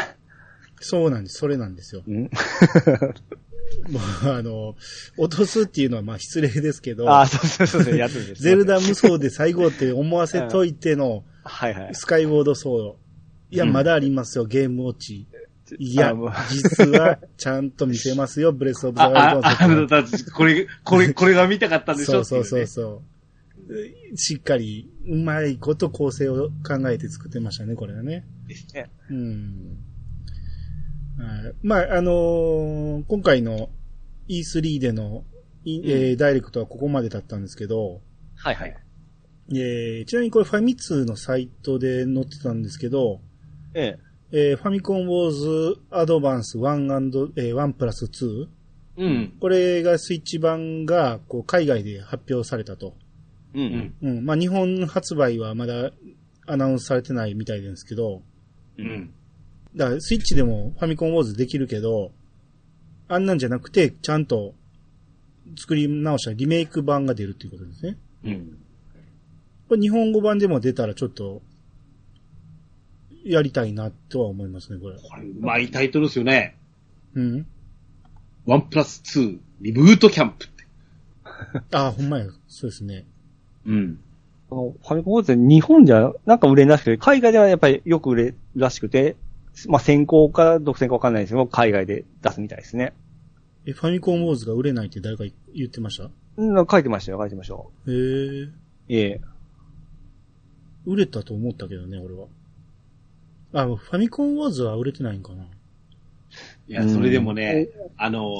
[0.79, 2.03] そうなんです、それなんですよ。
[2.07, 2.23] うん。
[3.89, 4.75] もう、あの、
[5.17, 8.43] 落とすっていうのはまあ失礼ですけど、ああ、そうそうそうそう、やつです。
[8.43, 11.95] ゼルダ無双で最後って思わせといてのはいはい。
[11.95, 12.97] スカイウォードソード。
[13.51, 15.27] いや、うんまだありますよ、ゲームウォッチ。
[15.79, 19.35] いやあもう、実はちゃんと見せますよ、ブレスオブザワイ
[19.67, 20.03] ルド
[20.35, 22.67] これ、これ、これが見たかったんでしょそうそうそうう。
[22.67, 23.14] そう。
[24.15, 28.25] しっかり、うまいこと構成を考えて作ってましたね、これはね。
[28.47, 28.89] ですね。
[29.09, 29.77] うん。
[31.17, 33.69] はいまあ、あのー今回の
[34.27, 35.23] E3 での、
[35.63, 38.01] いえーダイレクトはここまでだったんですけど、
[38.35, 38.77] はいはい。
[39.51, 43.21] えーちなみにこれファミ通のサイトで載ってたんですけど、
[43.73, 43.97] え
[44.31, 48.47] えーファミコンウォーズアドバンス1えー1プラス 2?
[48.97, 49.05] え。
[49.05, 49.33] うん。
[49.39, 52.95] これがスイッチ版がこう海外で発表されたと。
[53.55, 53.59] う。
[53.59, 53.95] うんん。
[54.01, 54.25] うん。
[54.25, 55.91] まあ、日本発売はまだ
[56.45, 58.21] アナウンスされてないみたいですけど、
[58.77, 59.13] うん。
[59.75, 62.11] だからスイッチでもファミコンウォーズできるけど、
[63.07, 64.53] あんなんじゃなくて、ちゃんと
[65.57, 67.97] 作り直したリメイク版が出るっていうことですね。
[68.23, 68.57] うん。
[69.67, 71.41] これ日本語版でも出たらちょっと、
[73.23, 74.97] やりたいなとは思いますね、これ。
[74.97, 76.57] これ、うまいタイトルですよね。
[77.15, 77.47] うん。
[78.45, 80.65] ワンプラス2、リブートキャンプって。
[81.71, 82.27] あ、ほんまや。
[82.47, 83.05] そうですね。
[83.65, 83.99] うん。
[84.49, 89.15] このファミコンウォーズ日本じゃなんか売れなくて、海外ではやっぱりよく売れるらしくて、
[89.67, 92.93] まあ先行か独占かわかんないですけど、海外で出すみたいですね。
[93.65, 96.09] え、ファミコンウォーズが売れないって誰か言ってました？
[96.37, 97.71] うん、書いてましたよ、書いてましたよ。
[97.87, 98.49] へえ。
[98.89, 99.21] ええ。
[100.85, 102.27] 売れたと思ったけどね、俺は。
[103.53, 105.45] あ、ファミコンウォーズは売れてないんかな？
[106.67, 108.37] いや、それでもね、あの、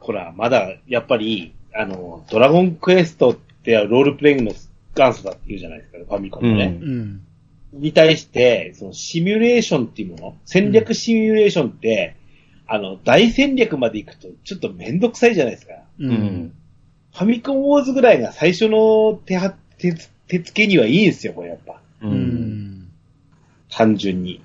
[0.00, 4.52] ほら、まだ、やっぱり、あの、ドラゴンクエストってロールプレイングの
[4.94, 6.78] 元祖だって言うじゃないですか、ファミコンのね。
[6.80, 7.24] うん。
[7.72, 12.16] に対して、そのシミュレーションっていうもの、戦略シミュレーションって、
[12.66, 15.74] あの、大戦略まで行くとちょっとめんどくさいじゃないですか。
[15.98, 16.06] う。
[16.06, 16.54] うんん。
[17.12, 21.80] ファミコンウォーズぐらいが最初の手は、手つ、手付けにはいいですよ、これやっぱ。
[22.02, 22.08] う。
[22.08, 22.88] うんん。
[23.70, 24.42] 単純に。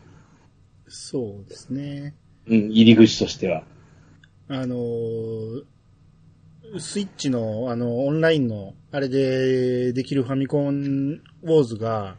[0.88, 2.14] そうですね。
[2.47, 3.64] うん、入り口としては。
[4.49, 5.64] あのー
[6.80, 12.15] スイッチの、あの、オンラインの、あれでできるファミコンウォーズが、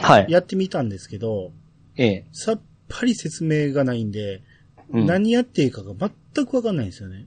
[0.00, 0.26] はい。
[0.28, 1.52] やってみたんですけど、
[1.96, 2.26] ええ。
[2.32, 4.42] さっぱり説明がないんで、
[4.90, 5.06] うん。
[5.06, 5.92] 何やっていいかが
[6.34, 7.26] 全くわかんないんですよね。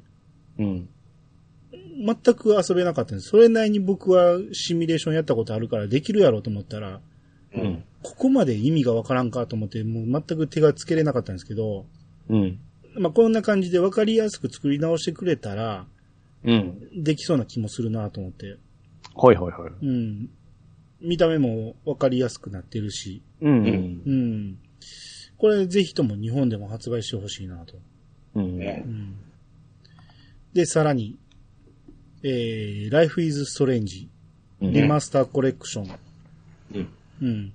[0.59, 0.89] うん。
[2.05, 3.29] 全く遊べなかったんです。
[3.29, 7.01] それなりに僕はシミュレーションやったことあるからできるやろうと思ったら、
[7.53, 7.83] うん。
[8.01, 11.85] ここまで意味がわからんかと思って、もう全く手がつけれなかったんですけど、
[12.29, 12.59] うん。
[12.95, 15.85] まあ、こんな感じでわかりやすく作り直してくれたら、
[16.43, 17.03] うん。
[17.03, 18.57] できそうな気もするなと思って。
[19.15, 19.85] はいはいはい。
[19.85, 20.29] うん。
[21.01, 24.01] 見た目もわかりやすくなってるし、うん。
[24.05, 24.57] うん。
[25.37, 27.75] これぜひとも日本でも発売してほしいなと。
[28.35, 28.57] うん。
[28.57, 29.15] ねうん。
[30.53, 31.17] で、さらに、
[32.23, 34.07] えー、Life is Strange
[34.61, 35.99] うんリマスターコレクション。
[36.75, 36.93] うん。
[37.21, 37.53] うん。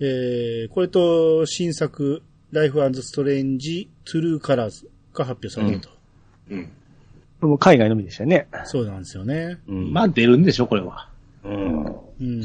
[0.00, 2.22] えー、これと新作
[2.52, 5.90] Life is Strange True Colors が発表されると。
[6.50, 6.70] うん。
[7.40, 8.48] もう海外のみでしたよね。
[8.64, 9.58] そうなんですよね。
[9.68, 11.08] うんまあ出るんでしょ、これは。
[11.44, 11.84] うん。
[11.84, 11.88] う
[12.20, 12.42] ん。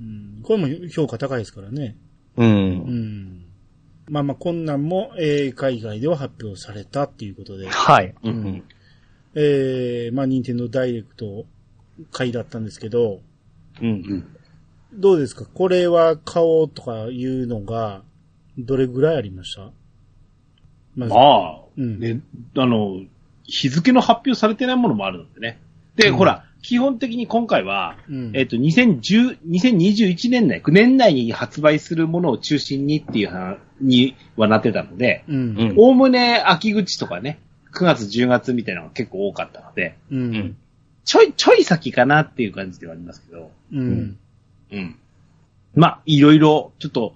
[0.00, 1.96] うん、これも評価高いですからね。
[2.36, 2.44] う。
[2.44, 3.44] うんん。
[4.08, 7.68] まあまあ、こんなんも、えー海外では発表されたっていうことで。
[7.68, 8.14] はい。
[8.24, 8.62] ううんん。
[9.36, 11.46] えー、まあ、任天堂ダイレクト
[12.10, 13.20] 回だったんですけど、
[13.80, 13.86] うん。
[13.86, 14.26] うん。
[14.92, 15.46] どうですか？
[15.46, 18.02] これは買おうとかいうのが、
[18.58, 19.70] どれぐらいありました？
[20.96, 22.20] まあ、うんね、
[22.56, 23.00] あの、
[23.44, 25.60] 日付の発表されてないものもあるのでね。
[25.96, 28.32] で、うんほら、基本的に今回は、うん。
[28.34, 35.36] えっ、と、2010、2021年内、9年内に発売するものを中心にっていう話にはなってたので、うん。
[35.36, 35.38] う
[35.74, 37.38] んおおむね秋口とかね、
[37.74, 40.16] 9月、10月みたいなのが結構多かったので、う。
[40.16, 40.56] うんん。
[41.04, 44.16] ちょい、ちょい先かなっていう感じではありますけど、うん。
[44.72, 44.96] うん。
[45.74, 47.14] まあ、いろいろ、ちょっと、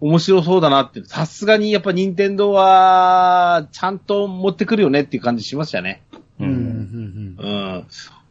[0.00, 6.02] 面白そうだなって、さすがにやっぱ任天堂は、ちゃんと持ってくるよねっていう感じしましたね。
[6.38, 6.48] うん。
[6.48, 7.36] うん。
[7.38, 7.86] うん。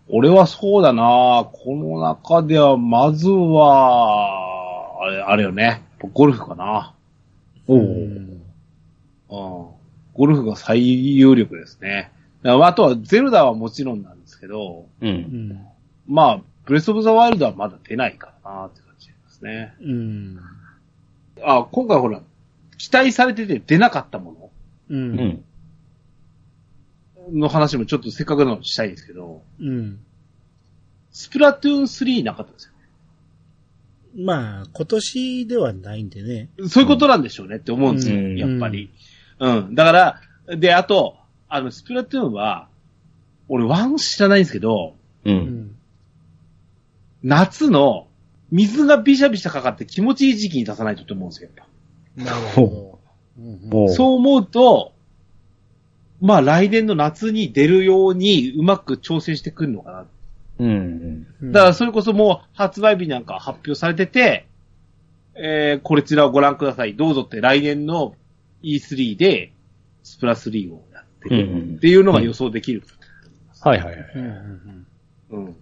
[0.09, 5.83] 俺はそうだなこの中では、まずは、あれ、あれよね。
[6.13, 6.93] ゴルフかな。
[7.67, 8.41] おうん。
[9.27, 12.11] ゴルフが最有力ですね。
[12.43, 15.05] あとは、ゼルダはもちろんなんですけど、う。
[15.05, 15.15] うん
[15.49, 15.67] ん。
[16.07, 19.73] まあ、ブレスオブザワイルドはまだ出ないからなって感じですね。
[19.81, 20.39] うん。
[21.43, 22.21] あ、今回ほら、
[22.77, 24.51] 期待されてて出なかったも
[24.89, 24.95] う。
[24.95, 25.43] うんん。
[27.33, 29.99] のの話もちょっとせっかくなのでしたいですけど、うん。
[31.11, 32.73] スプラトゥーン3なかったんですよ。
[34.15, 36.49] まあ、今年ではないんでね。
[36.69, 38.91] そういうことなんでしょうねって思うんですよ、うんやっぱり。
[39.39, 39.75] うん。
[39.75, 40.21] だから、
[40.57, 41.17] で、あと、
[41.49, 42.69] あの、スプラトゥーンは、
[43.47, 45.31] 俺ワン知らないんですけど、う。
[45.31, 45.75] うんん。
[47.23, 48.06] 夏の
[48.51, 51.49] 水がビシャビシャかかって気持ちいい時期に出さないとと思うんですよ。
[51.55, 51.67] やっ
[52.17, 52.99] ぱなるほ
[53.69, 53.87] ど。
[53.89, 54.93] そう思うと、
[56.21, 60.05] まあ来年の夏に出るようにうまく調整してくるのかな。
[60.59, 61.25] うん。
[61.41, 64.47] うんだからそれこそもう発売日なんか発表されてて、
[65.35, 66.95] えー、こちらをご覧ください。
[66.95, 68.15] どうぞって来年の
[68.63, 69.51] E3 で
[70.03, 72.83] スプラ3をやってるうんっていうのが予想できる。
[73.61, 74.05] はいはいはい。
[75.31, 75.55] うん。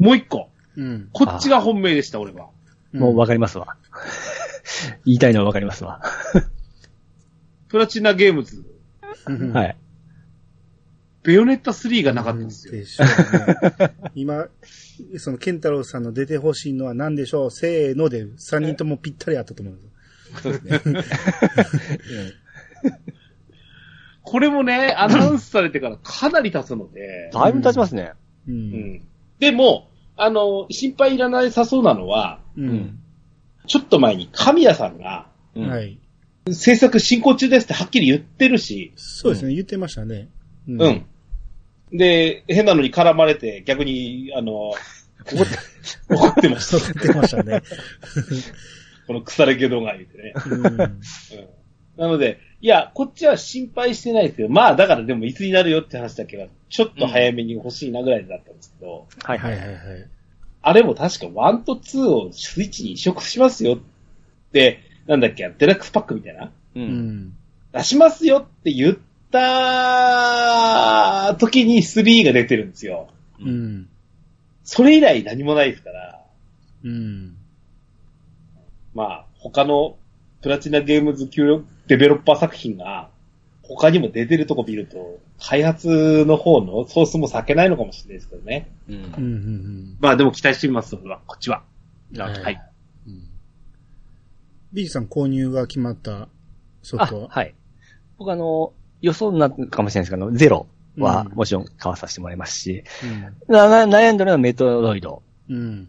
[0.00, 0.48] もう一個。
[0.76, 0.84] うん。
[0.84, 1.08] うん。
[1.12, 2.48] こっちが本命でした、俺は。
[2.92, 3.76] もうわかりますわ。
[5.04, 6.02] 言いたいのはわかりますわ。
[7.68, 8.64] プラチナゲームズ、
[9.26, 9.76] うんはい。
[11.22, 12.72] ベヨネッタ3がなかったんですよ。
[12.72, 13.94] でしょうね。
[14.14, 14.48] 今、
[15.18, 17.50] その、ケンタロウさんの出てほしいのは何でしょう？
[17.50, 20.42] せーので、3人ともぴったりあったと思うんです。
[20.42, 21.02] そうですね。
[24.22, 28.12] これもね、アナウンスされてからかなり経つので、だいぶ経ちますね。
[28.48, 28.52] う。
[28.52, 29.02] うんん。
[29.38, 29.89] でも、
[30.22, 32.62] あの、心配いらないさそうなのは、う。。
[32.62, 33.00] うん
[33.66, 36.00] ちょっと前に神谷さんが、うんはい。
[36.50, 40.28] 制作進行中ですってはっきり言ってるし、そうですね、言ってましたね。
[40.66, 41.06] ううん。
[41.92, 44.74] で、変なのに絡まれて、逆に、あの、怒
[45.42, 45.58] って、
[46.12, 46.92] 怒ってました。
[46.92, 47.62] 言ってましたね。
[49.06, 50.32] この腐れ毛動画言ってね。
[50.46, 50.66] うん。
[50.66, 51.00] うん。
[52.00, 59.72] なので、いや、こっちは心配してないですけど、まあ、だからでもいつになるよって話だけは、ちょっと早めに欲しいなぐらいだったんですけど、はいははいいはいい。
[59.74, 60.08] ははい。
[60.62, 63.78] あれも確か1と2をスイッチに移植しますよっ
[64.52, 66.52] て、なんだっけ、デラックスパックみたいなう。
[66.74, 66.84] うん
[67.26, 67.32] ん。
[67.74, 68.96] 出しますよって言っ
[69.30, 73.08] た時に3が出てるんですよ。
[73.40, 73.90] うん。
[74.64, 76.24] それ以来何もないですから、
[76.82, 77.36] うん。
[78.94, 79.98] まあ、他の
[80.42, 83.10] プラチナゲームズ級デベロッパー作品が、
[83.62, 88.70] 他にも出てるとこ見ると、開発の方のソースも避けないのかもしれないですけどね。
[88.88, 88.92] う。
[88.92, 89.02] うん。
[89.02, 89.24] うん
[89.94, 89.96] ん。
[89.98, 90.96] まあでも期待してみます。
[90.96, 91.02] こ
[91.34, 91.64] っちは。
[92.16, 92.62] はいはい。
[93.08, 93.28] うん。
[94.72, 96.28] ビーさん購入が決まった
[96.82, 97.28] ソあ、フトは？
[97.28, 97.54] はい。
[98.18, 102.84] 僕あの、予想になるかもしれないですけど、ゼロはうんもちろん買わさせてもらいますし、
[103.48, 105.88] なな悩んだのはメトロイドうん。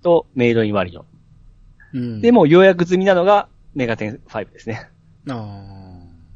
[0.00, 1.06] とメイドインワリオ。
[1.92, 2.20] うん。
[2.20, 4.88] で、もう予約済みなのがメガテン5ですね。
[5.28, 5.34] あ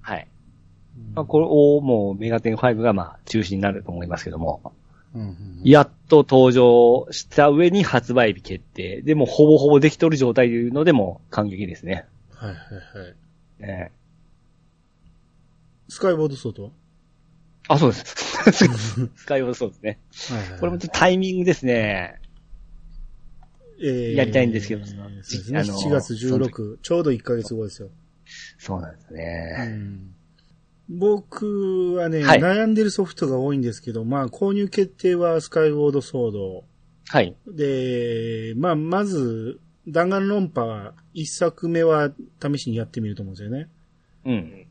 [0.03, 0.27] はい。
[0.27, 1.01] あ。
[1.15, 4.73] まあ、これをもうメガテン5がまあ中心になると思いますけども、
[5.15, 5.21] うん。
[5.23, 5.61] うん。
[5.65, 9.03] やっと登場した上に発売日決定。
[9.03, 12.07] でもほぼほぼできとる状態というのでも感激ですね。
[12.33, 13.15] はいはいはい。
[13.61, 13.93] ええ
[15.89, 16.71] スカイボードソードは？
[17.69, 18.15] あ、そうです。
[19.17, 19.99] スカイオードそうですね。
[20.31, 20.61] はいはい。
[20.61, 22.21] これもちょっとタイミングですね。
[23.81, 25.59] えーやりたいんですけどそうですね。
[25.61, 27.91] あの7月16、ちょうど1ヶ月後ですよ。
[28.59, 29.67] そうなんですうね。
[29.77, 30.15] ん
[30.89, 36.65] 僕はね、はい悩んでるソフトが多いんですけど、まあ、購入決定はスカイウォードソード。
[37.09, 37.35] はい。
[37.47, 42.11] で、まあ、まず、弾丸論破は、一作目は
[42.43, 43.69] 試しにやってみると思うんですよね。
[44.25, 44.67] うん。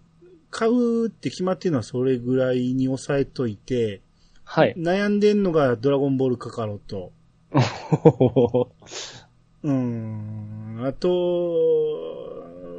[0.50, 4.02] 買うって決まってるのはそれぐらいに抑えといて、
[4.44, 4.76] はい。
[4.78, 7.12] 悩んでんのがドラゴンボールカカロット。
[9.64, 10.84] うん。
[10.84, 12.23] あと、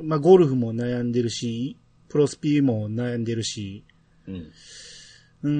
[0.04, 1.76] まあ、ゴルフも悩んでるし、
[2.08, 3.84] プロスピーも悩んでるし、
[4.28, 4.52] うん。
[5.42, 5.50] う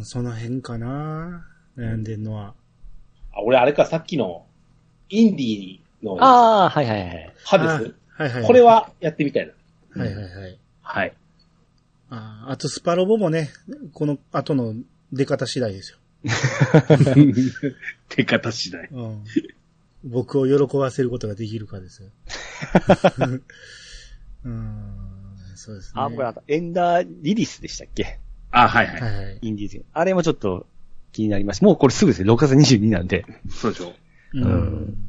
[0.00, 1.46] ん、その辺かな。
[1.76, 2.54] 悩んでんのは。
[3.32, 4.46] あ、俺あれか、さっきの、
[5.08, 7.34] インディーの、ああ、はいはいはい。
[7.44, 7.94] 歯です？
[8.16, 8.44] あはいはい。
[8.44, 9.46] これはやってみたい
[9.94, 10.02] な。
[10.02, 10.58] はいはいはい。
[10.82, 11.14] はい。
[12.10, 13.50] ああとスパロボもね、
[13.94, 14.74] この後の
[15.12, 15.98] 出方次第ですよ。
[18.08, 18.88] 手方次第。
[18.90, 19.24] うん。
[20.04, 22.08] 僕を喜ばせることができるかですよ。
[24.44, 24.74] うん、
[25.54, 25.92] そうですね。
[26.02, 28.18] あ、これあと、エンダーリリスでしたっけ？
[28.50, 29.00] あ、はいはい。
[29.00, 29.38] はいはい。
[29.40, 29.84] インディーズ。
[29.92, 30.66] あれもちょっと
[31.12, 31.66] 気になりました。
[31.66, 32.30] もうこれすぐですね。
[32.30, 33.24] 6月22なんで。
[33.48, 33.92] そうでしょ。
[34.34, 35.08] うんうん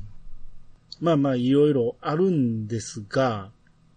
[1.01, 3.49] まあまあ、いろいろあるんですが、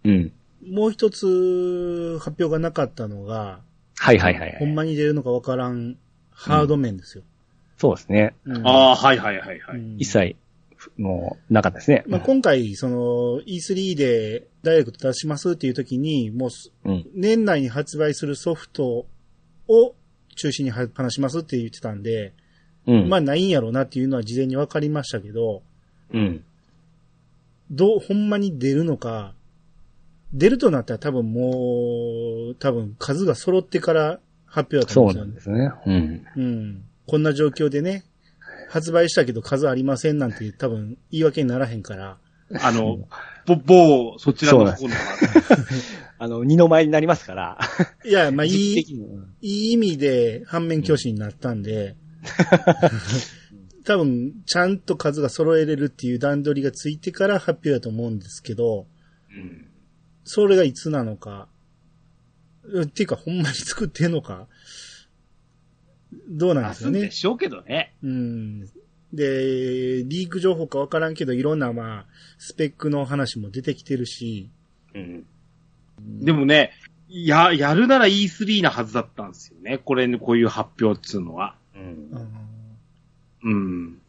[0.03, 0.33] うん。
[0.65, 3.61] もう一つ発表がなかったのが、
[3.95, 4.55] はいはいはい、はい。
[4.59, 5.97] ほんまに出るのかわからん
[6.31, 7.23] ハード面ですよ。
[7.77, 8.35] そうですね。
[8.45, 9.77] うんああ、はいはいはいはい。
[9.77, 10.35] うん一切、
[10.97, 12.03] もう、なかったですね。
[12.07, 16.49] まあ、今回、その E3 でダイレクト出しますっていう時に、もう。
[17.13, 19.05] 年内に発売するソフト
[19.67, 19.95] を
[20.35, 22.33] 中心に話しますって言ってたんで、
[22.85, 23.09] うん。
[23.09, 25.61] まあないんやろうなっていうのは事前に分かりましたけど、
[26.13, 26.43] うん。
[27.69, 29.33] どう、ほんまに出るのか、
[30.33, 35.65] 出るとなったら多分もう、多分数が揃ってから発表だとそ思うんうですよね。
[35.65, 36.25] なんですね。
[36.37, 36.43] うん。
[36.43, 36.83] うん。
[37.05, 38.03] こんな状況でね、
[38.69, 42.17] 発売したけど数ありませんなんて多分言い訳にならへんから。
[42.61, 43.07] あの、
[43.45, 44.95] ぼ、某、そちらのところの
[46.19, 47.59] あの、二の舞になりますから。
[48.05, 48.79] いや、まあいい、
[49.41, 51.95] いい意味で反面教師になったんで、
[53.83, 58.87] 多分ちゃんと数が揃えれるっていう段取りがついてから発表だと思うんですけど、
[59.29, 59.67] うん。
[60.23, 61.47] それがいつなのか、
[62.63, 64.47] うっていうかほんまに作ってんのか、
[66.29, 66.99] どうなん出ですよね。
[66.99, 67.93] すんでしょうけどね。
[68.03, 68.65] うん。
[69.13, 72.05] で、リーク情報かわからんけど、いろんなまあ、
[72.37, 74.49] スペックの話も出てきてるし、
[74.93, 75.25] うん。
[76.23, 76.71] でもね、
[77.09, 79.77] や、やるなら E3 なはずだったんですよね。
[79.77, 81.55] これ、こういう発表っつうのは。
[81.75, 82.09] うん
[83.43, 84.01] うん。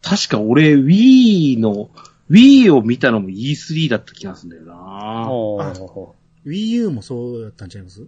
[0.00, 1.90] 確か俺 Wii の、
[2.30, 5.28] Wii を見たのも E3 だった気がするんだよな
[6.46, 8.06] Wii U もそうだったんちゃいます？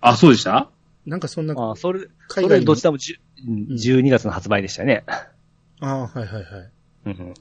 [0.00, 0.70] あ、そうでした？
[1.10, 5.02] なんかそんな、あ、それ、そ海外どちらも10うん12月の発売でしたね。
[5.08, 5.26] あ
[5.80, 6.44] あ、はいはいはい。
[7.06, 7.34] うん。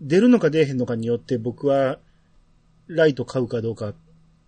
[0.00, 1.98] 出るのか出えへんのかによって僕は、
[2.86, 3.94] ライト買うかどうか。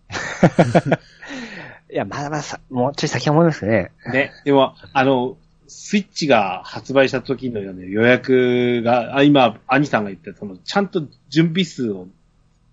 [1.91, 3.91] いや、まだまださ、もうちょい先は思いますね。
[4.13, 4.31] ね。
[4.45, 5.37] でも、あの、
[5.67, 12.07] スイッチが発売した時のような予約が、あ今、兄さんが言った、その、ちゃんと準備数を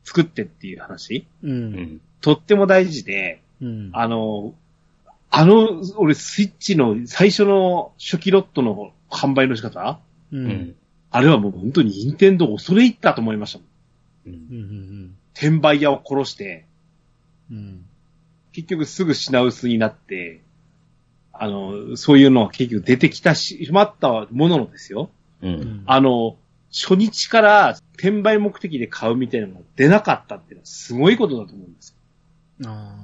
[0.04, 1.48] 作ってっていう話う。
[1.48, 2.00] うんん。
[2.20, 3.90] とっても大事で、うん。
[3.92, 4.54] あの、
[5.30, 10.00] あの、俺、スイッチの最初の初期ロットの販売の仕方？
[10.32, 10.36] う。
[10.36, 10.74] うんん。
[11.10, 13.68] あれはもう本当に任天堂恐れ入ったと思いましたもん。
[14.26, 14.58] うんうん。
[14.58, 15.16] うん。
[15.34, 16.66] 転売屋を殺して、
[17.50, 17.84] うん。
[18.52, 20.40] 結局すぐ品薄になって、
[21.32, 25.10] あの、そういうのは結局出てきたしまったもののですよ。
[25.42, 25.48] う。
[25.48, 25.82] うんん。
[25.86, 26.36] あの、
[26.72, 31.96] 初日から転売目的で買うみたいなのが出なかったっていうのはすごいことだと思うんです
[32.64, 32.94] あ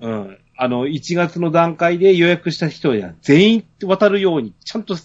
[0.00, 0.08] よ。
[0.08, 0.38] うん。
[0.56, 4.96] あの、1月の段階で予約した人には全員渡るようにちゃんと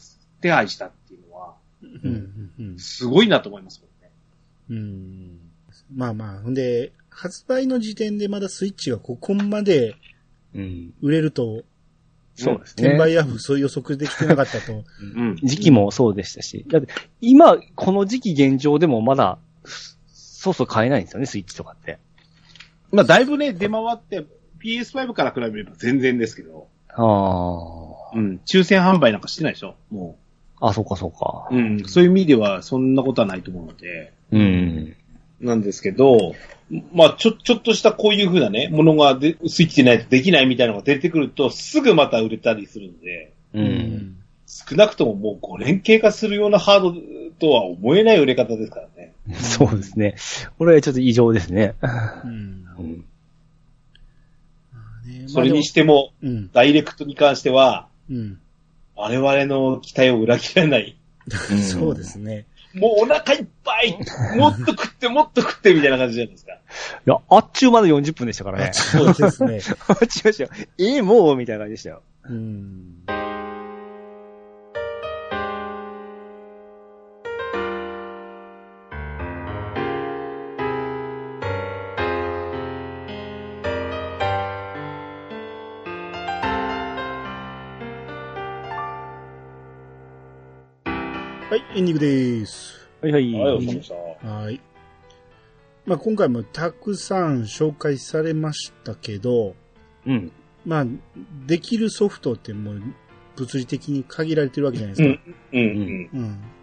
[0.41, 2.51] 手配したっていうのは、ーうん。
[2.59, 2.79] うん。
[2.79, 4.11] すごいなと思いますもんね。
[4.69, 5.39] うん。
[5.93, 9.95] まあまあ、ほんで、発売の時点でまだスイッチがここまで
[10.53, 10.93] うん。
[11.01, 11.63] 売れると、
[12.35, 12.87] そうですね。
[12.87, 14.83] 転売ヤフーそういう予測できてなかったと。
[15.15, 15.35] うん。
[15.43, 16.65] 時期もそうでしたし。
[16.67, 16.87] だって、
[17.19, 19.37] 今、この時期現状でもまだ、
[20.13, 21.99] そうそう買えないんですよね、スイッチとかって。
[22.91, 24.25] まあ、だいぶね、出回って、
[24.63, 28.17] PS5 から比べれば全然ですけど、ああ。
[28.17, 28.41] うん。
[28.45, 29.75] 抽選販売なんかしてないでしょ？
[29.91, 30.17] も
[30.59, 31.47] あ、そうかそうか。
[31.51, 31.55] う。
[31.55, 31.83] うん。
[31.85, 34.13] そういう意味では、そんなことはないと思うので。
[34.31, 34.95] うん。
[35.39, 36.35] なんですけど、
[36.93, 43.59] まあ、ちょ、ちょっとしたこういう風なね、ものがでスイッチでないとできないみたいなのが出てくると、すぐまた売れたりするんで、う。。
[43.59, 44.17] うん
[44.53, 46.93] 少なくとももう5年経過するようなハード
[47.39, 49.13] とは思えない売れ方ですからね。
[49.39, 50.15] そうですね。
[50.57, 51.73] これはちょっと異常ですね。
[51.81, 52.65] うん。
[52.77, 53.05] うん。
[55.23, 56.51] ねそれにしても、まあでもうん。
[56.51, 58.39] ダイレクトに関しては、うん。
[58.95, 60.97] 我々の期待を裏切らない。
[61.51, 62.45] う んそうですね。
[62.73, 63.97] もうお腹いっぱい
[64.37, 66.53] もっと食ってもっと食ってみたいな感じじゃないですか。
[66.53, 66.57] い
[67.05, 68.71] や、あっちゅうまで40分でしたからね。
[68.73, 69.59] そうですね。
[69.87, 70.49] あっちゅうま でしたよ。
[70.77, 72.01] ええもうみたいな感じでしたよ。
[72.23, 73.03] うん。
[91.73, 92.85] エンディングです。
[93.01, 93.33] はいはい。
[93.33, 93.91] はい、お疲れ様でし
[94.21, 94.27] た。
[94.27, 94.61] はい。
[95.85, 99.55] まあ今回もたくさん紹介されましたけど、
[100.05, 100.31] うん。
[100.65, 100.85] まあ、
[101.47, 102.81] できるソフトってもう
[103.37, 105.23] 物理的に限られてるわけじゃないですか。
[105.53, 106.09] うん、うん、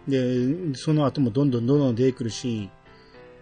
[0.07, 0.71] うん。
[0.71, 2.69] で、その後もどんどんどんどん出てくるし、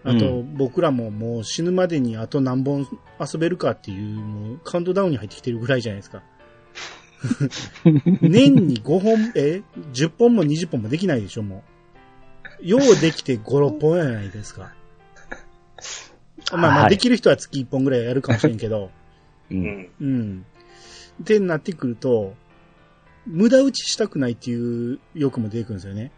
[0.04, 2.88] あと、う僕らももう死ぬまでにあと何本
[3.20, 6.22] 遊べるかっていう、もうカウントダウンに入ってきてるぐらいじゃないですか。
[8.22, 9.62] 年に5本、え
[9.92, 11.64] ?10 本も20本もできないでしょ、も
[12.62, 12.66] う。
[12.66, 14.72] ようできて5、6本やないですか。
[16.52, 18.90] まあまあ、はいできる人は月1本ぐらいやるかもしれんけど。
[19.50, 19.54] う。
[19.54, 19.88] うんん。
[20.00, 20.46] うん。
[21.22, 22.34] ってなってくると、
[23.26, 26.12] 無駄打ちしたくないっていう欲も出てくるんですよね。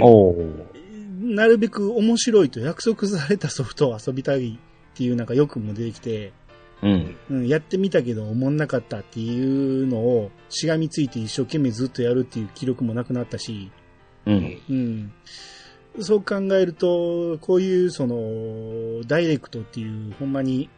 [0.00, 0.64] おー。
[1.20, 4.58] なるべく面白いと約束されたソフトを遊びたい
[4.92, 6.32] っていうなんか欲も出てきて、
[6.82, 7.16] うん。
[7.30, 13.70] うん、やってみたけど思んなかったっていうのをしがみついて一生懸命ずっとやるっていう記録もなくなったし、
[14.26, 14.60] うん。
[14.68, 15.12] うん。
[16.00, 20.68] そう考えると、こういうその、ダイレクトっていうほんまに、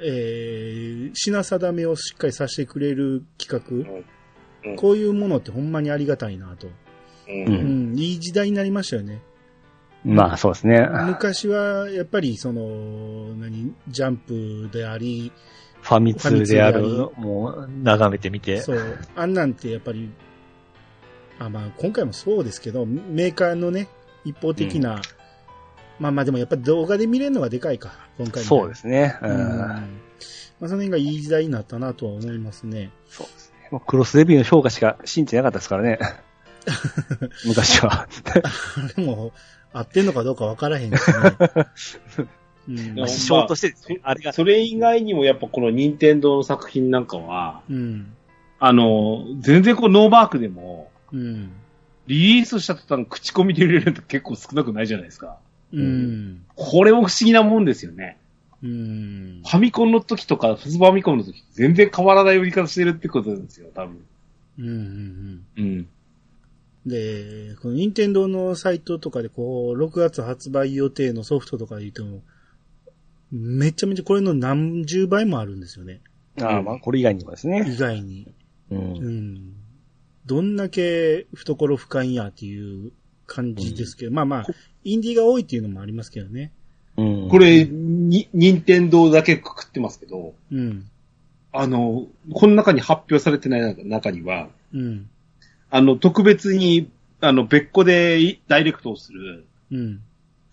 [0.00, 4.04] えー、品定めをしっかりさせてくれる企画、うん
[4.74, 6.66] こういうものってほんまにありがたいなと。
[6.66, 6.70] う。
[7.28, 9.22] うんん、いい時代になりましたよね。
[10.14, 10.88] まあ、そうですね。
[11.06, 15.32] 昔は、やっぱり、その、何、ジャンプであり、
[15.82, 16.82] ファミ通である
[17.16, 18.60] もう、眺めてみて。
[18.60, 20.10] そう、あんなんてやっぱり、
[21.38, 23.88] あ、まあ、今回もそうですけど、メーカーのね、
[24.24, 25.02] 一方的な、
[25.98, 28.44] まあまあでもやっぱり動画で見れるのがでかいか、今回。
[28.44, 29.18] そうですすね。
[29.22, 29.34] ううん。
[29.34, 29.58] ん。
[29.58, 32.90] まあその辺がいい時代になったなとは思いますね。
[33.08, 33.68] そうですね。
[33.70, 35.98] もうクロスレビューの評価しか信じてなかったですからね。
[37.46, 38.08] 昔は。
[38.34, 39.32] あれも、
[39.78, 40.96] 合ってんのかどうかわからへんしね。
[42.68, 48.12] うんまあ師匠としてですね、あれが、それ以外にもやっぱこの任天堂の作品なんかは、うん。
[48.58, 51.52] あの、全然こうノーマークでも、うん。
[52.08, 55.38] リリースした途端口コミで売れるのって結構少なくないじゃないですか。
[55.72, 56.44] うん。
[56.54, 58.16] これも不思議なもんですよね。
[58.62, 59.48] うんフ。
[59.48, 64.04] ァミコンの時とか、スーパーファミコンの時、全然変わらない売り方してるってことなんですよ、多分。
[64.58, 64.66] うん。
[64.66, 65.44] うん。
[65.56, 65.88] うん。
[66.86, 72.22] で、この任天堂のサイトとかでこう、6月発売予定のソフトとか言っても、
[73.32, 76.00] めちゃめちゃこれの何十倍もあるんですよね。
[76.40, 77.64] ああ、まあ、これ以外にもですね。
[77.68, 78.32] 意外に。
[78.70, 78.76] う。
[78.76, 79.52] うんん。
[80.26, 82.92] どんだけ懐深いんやっていう
[83.26, 84.46] 感じですけど、まあまあ、
[84.84, 86.52] インディーが多いっていうのもありますけどね。
[86.96, 87.28] うん。
[87.28, 90.88] これ、に、任天堂だけくくってますけど、うん。
[91.52, 95.10] あの、この中に発表されてない中には、うん。
[95.76, 100.00] あの、特別に、あの、別個でダイレクトをする、うん。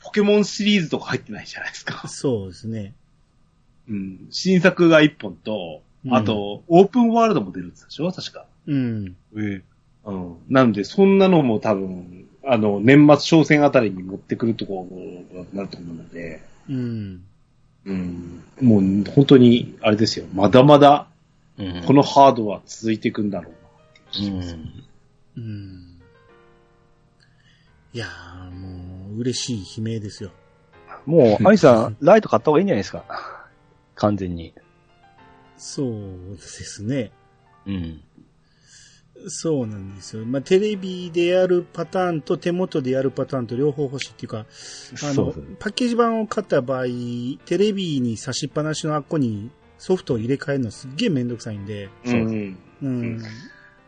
[0.03, 2.09] ポケモンシリーズとか入ってないじゃないですか。
[2.09, 2.93] そうですね。
[3.87, 4.27] うん。
[4.31, 8.45] 新作が1本と、うんあと、オープンワールドも出るんでしょ確か。
[8.67, 9.15] うん。
[9.37, 9.61] ええ。
[10.03, 10.35] うん。
[10.49, 17.23] なので、そんなのも多分、あの、年末商戦あたりに持ってくるところになると思うので、うん。
[17.85, 18.43] うん。
[18.59, 20.25] もう、本当に、あれですよ。
[20.33, 21.07] まだまだ、
[21.57, 23.57] うん、このハードは続いていくんだろうな
[24.09, 24.55] っていう気うがします。
[24.57, 24.83] ん。
[25.37, 25.99] うん。
[27.93, 30.31] いやー、もう、嬉しい悲鳴ですよ。
[31.05, 33.05] もう、アニさん、 ライト買った方がいいんじゃないですか？
[33.95, 34.53] 完全に。
[35.57, 37.11] そうですね。
[37.67, 38.01] うん。
[39.27, 40.25] そうなんですよ。
[40.25, 46.85] まあ、テレビでやるパターンと手元でやるパターンと両方欲しいっていうか、あのパッケージ版を買った場合、
[47.45, 52.57] テレビに差しっぱなしのあっこにソフトを入れ替えるのすっげえめんどくさいんで、そううん。
[52.81, 53.21] うん。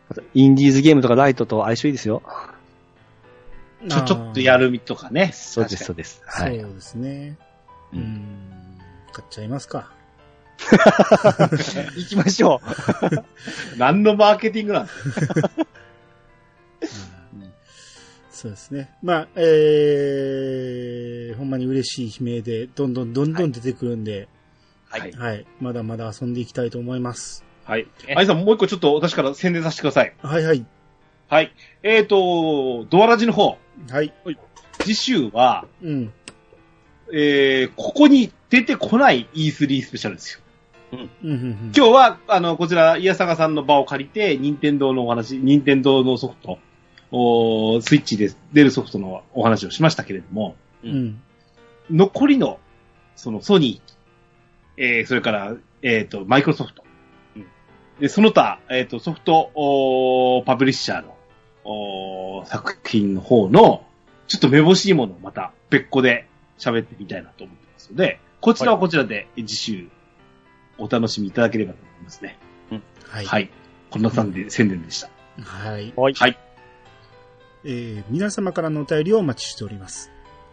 [0.09, 2.21] あとインディーズゲームとかライトと相性いいですよ。
[3.89, 5.31] ちょ、ちょっとやるとかね。
[5.33, 6.21] そうです、そうです。
[6.29, 6.57] そうはい。
[6.57, 7.37] ですね。
[7.93, 8.79] ううんん。
[9.11, 9.91] 買っちゃいますか。
[11.95, 12.61] 行きましょ
[13.77, 15.51] 何のマーケティングなんですか
[18.31, 18.89] そうですね。
[19.01, 24.27] まあ、えー、ほんまに嬉しい悲鳴で、どんどんどんどん出てくるんで、う。
[24.89, 25.11] はい。
[25.13, 25.45] はい。
[25.61, 27.43] まだまだ遊んでいきたいと思います。
[27.65, 27.87] はい。
[28.15, 30.13] アイさん、もう一個ちょっと私から宣伝させてください。
[30.21, 30.65] はいはい。
[31.27, 31.51] はい。
[31.81, 33.57] えーと、ドアラジの方、
[33.89, 34.13] はい。
[34.79, 36.13] 次週は、うん。
[37.11, 40.39] えー、ここに出てこない E3 スペシャルですよ。
[40.93, 41.71] うん、うん、うん。
[41.75, 46.59] 今日は、あの、こちら、イヤサガさんの場を借りて、任天堂のお話、任天堂のソフト、
[47.11, 51.19] おースイッチで出るソフトのお話をしましたけれども、うん。
[51.89, 52.59] 残りの、
[53.15, 56.84] そのソニー、えー、それから、えっ、と、マイクロソフト、うん
[57.99, 61.15] で、その他、えっ、と、ソフト、おーパブリッシャーの、
[61.63, 63.85] おー作品の方の、
[64.27, 66.27] ちょっとめぼしいものをまた別個で
[66.57, 69.87] 喋ってみたいなと思ってますので、こちらはこちらで次週
[70.77, 72.37] お楽しみいただければと思いますね。
[72.69, 72.79] は。
[73.07, 73.49] はいい。
[73.89, 75.09] こんな感じで宣伝でした。
[75.41, 75.93] はい。
[75.95, 76.13] はい。
[76.13, 76.37] はい。
[77.63, 80.11] えー皆様からのお便りをお待ちしております。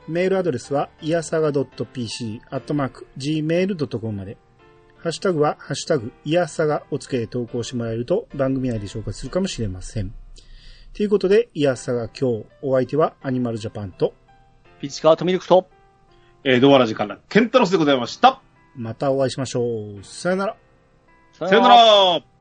[0.09, 4.36] メールアドレスは、いやさが .pc、アットマーク、gmail.com まで。
[5.03, 10.14] ハッシュタグは、ハッシュタグ、いやさがをつけて投稿してもらえると、番組内で紹介するかもしれません。
[10.94, 14.14] ということで、いやさが今日、お相手はアニマルジャパンと、
[14.80, 15.66] ピチカートミルクと、
[16.44, 18.42] えー、ドアラジからケンタロスでございました。
[18.76, 19.62] またお会いしましょ
[20.00, 20.05] う。
[20.05, 20.57] さよなら。
[21.32, 22.31] ささよなら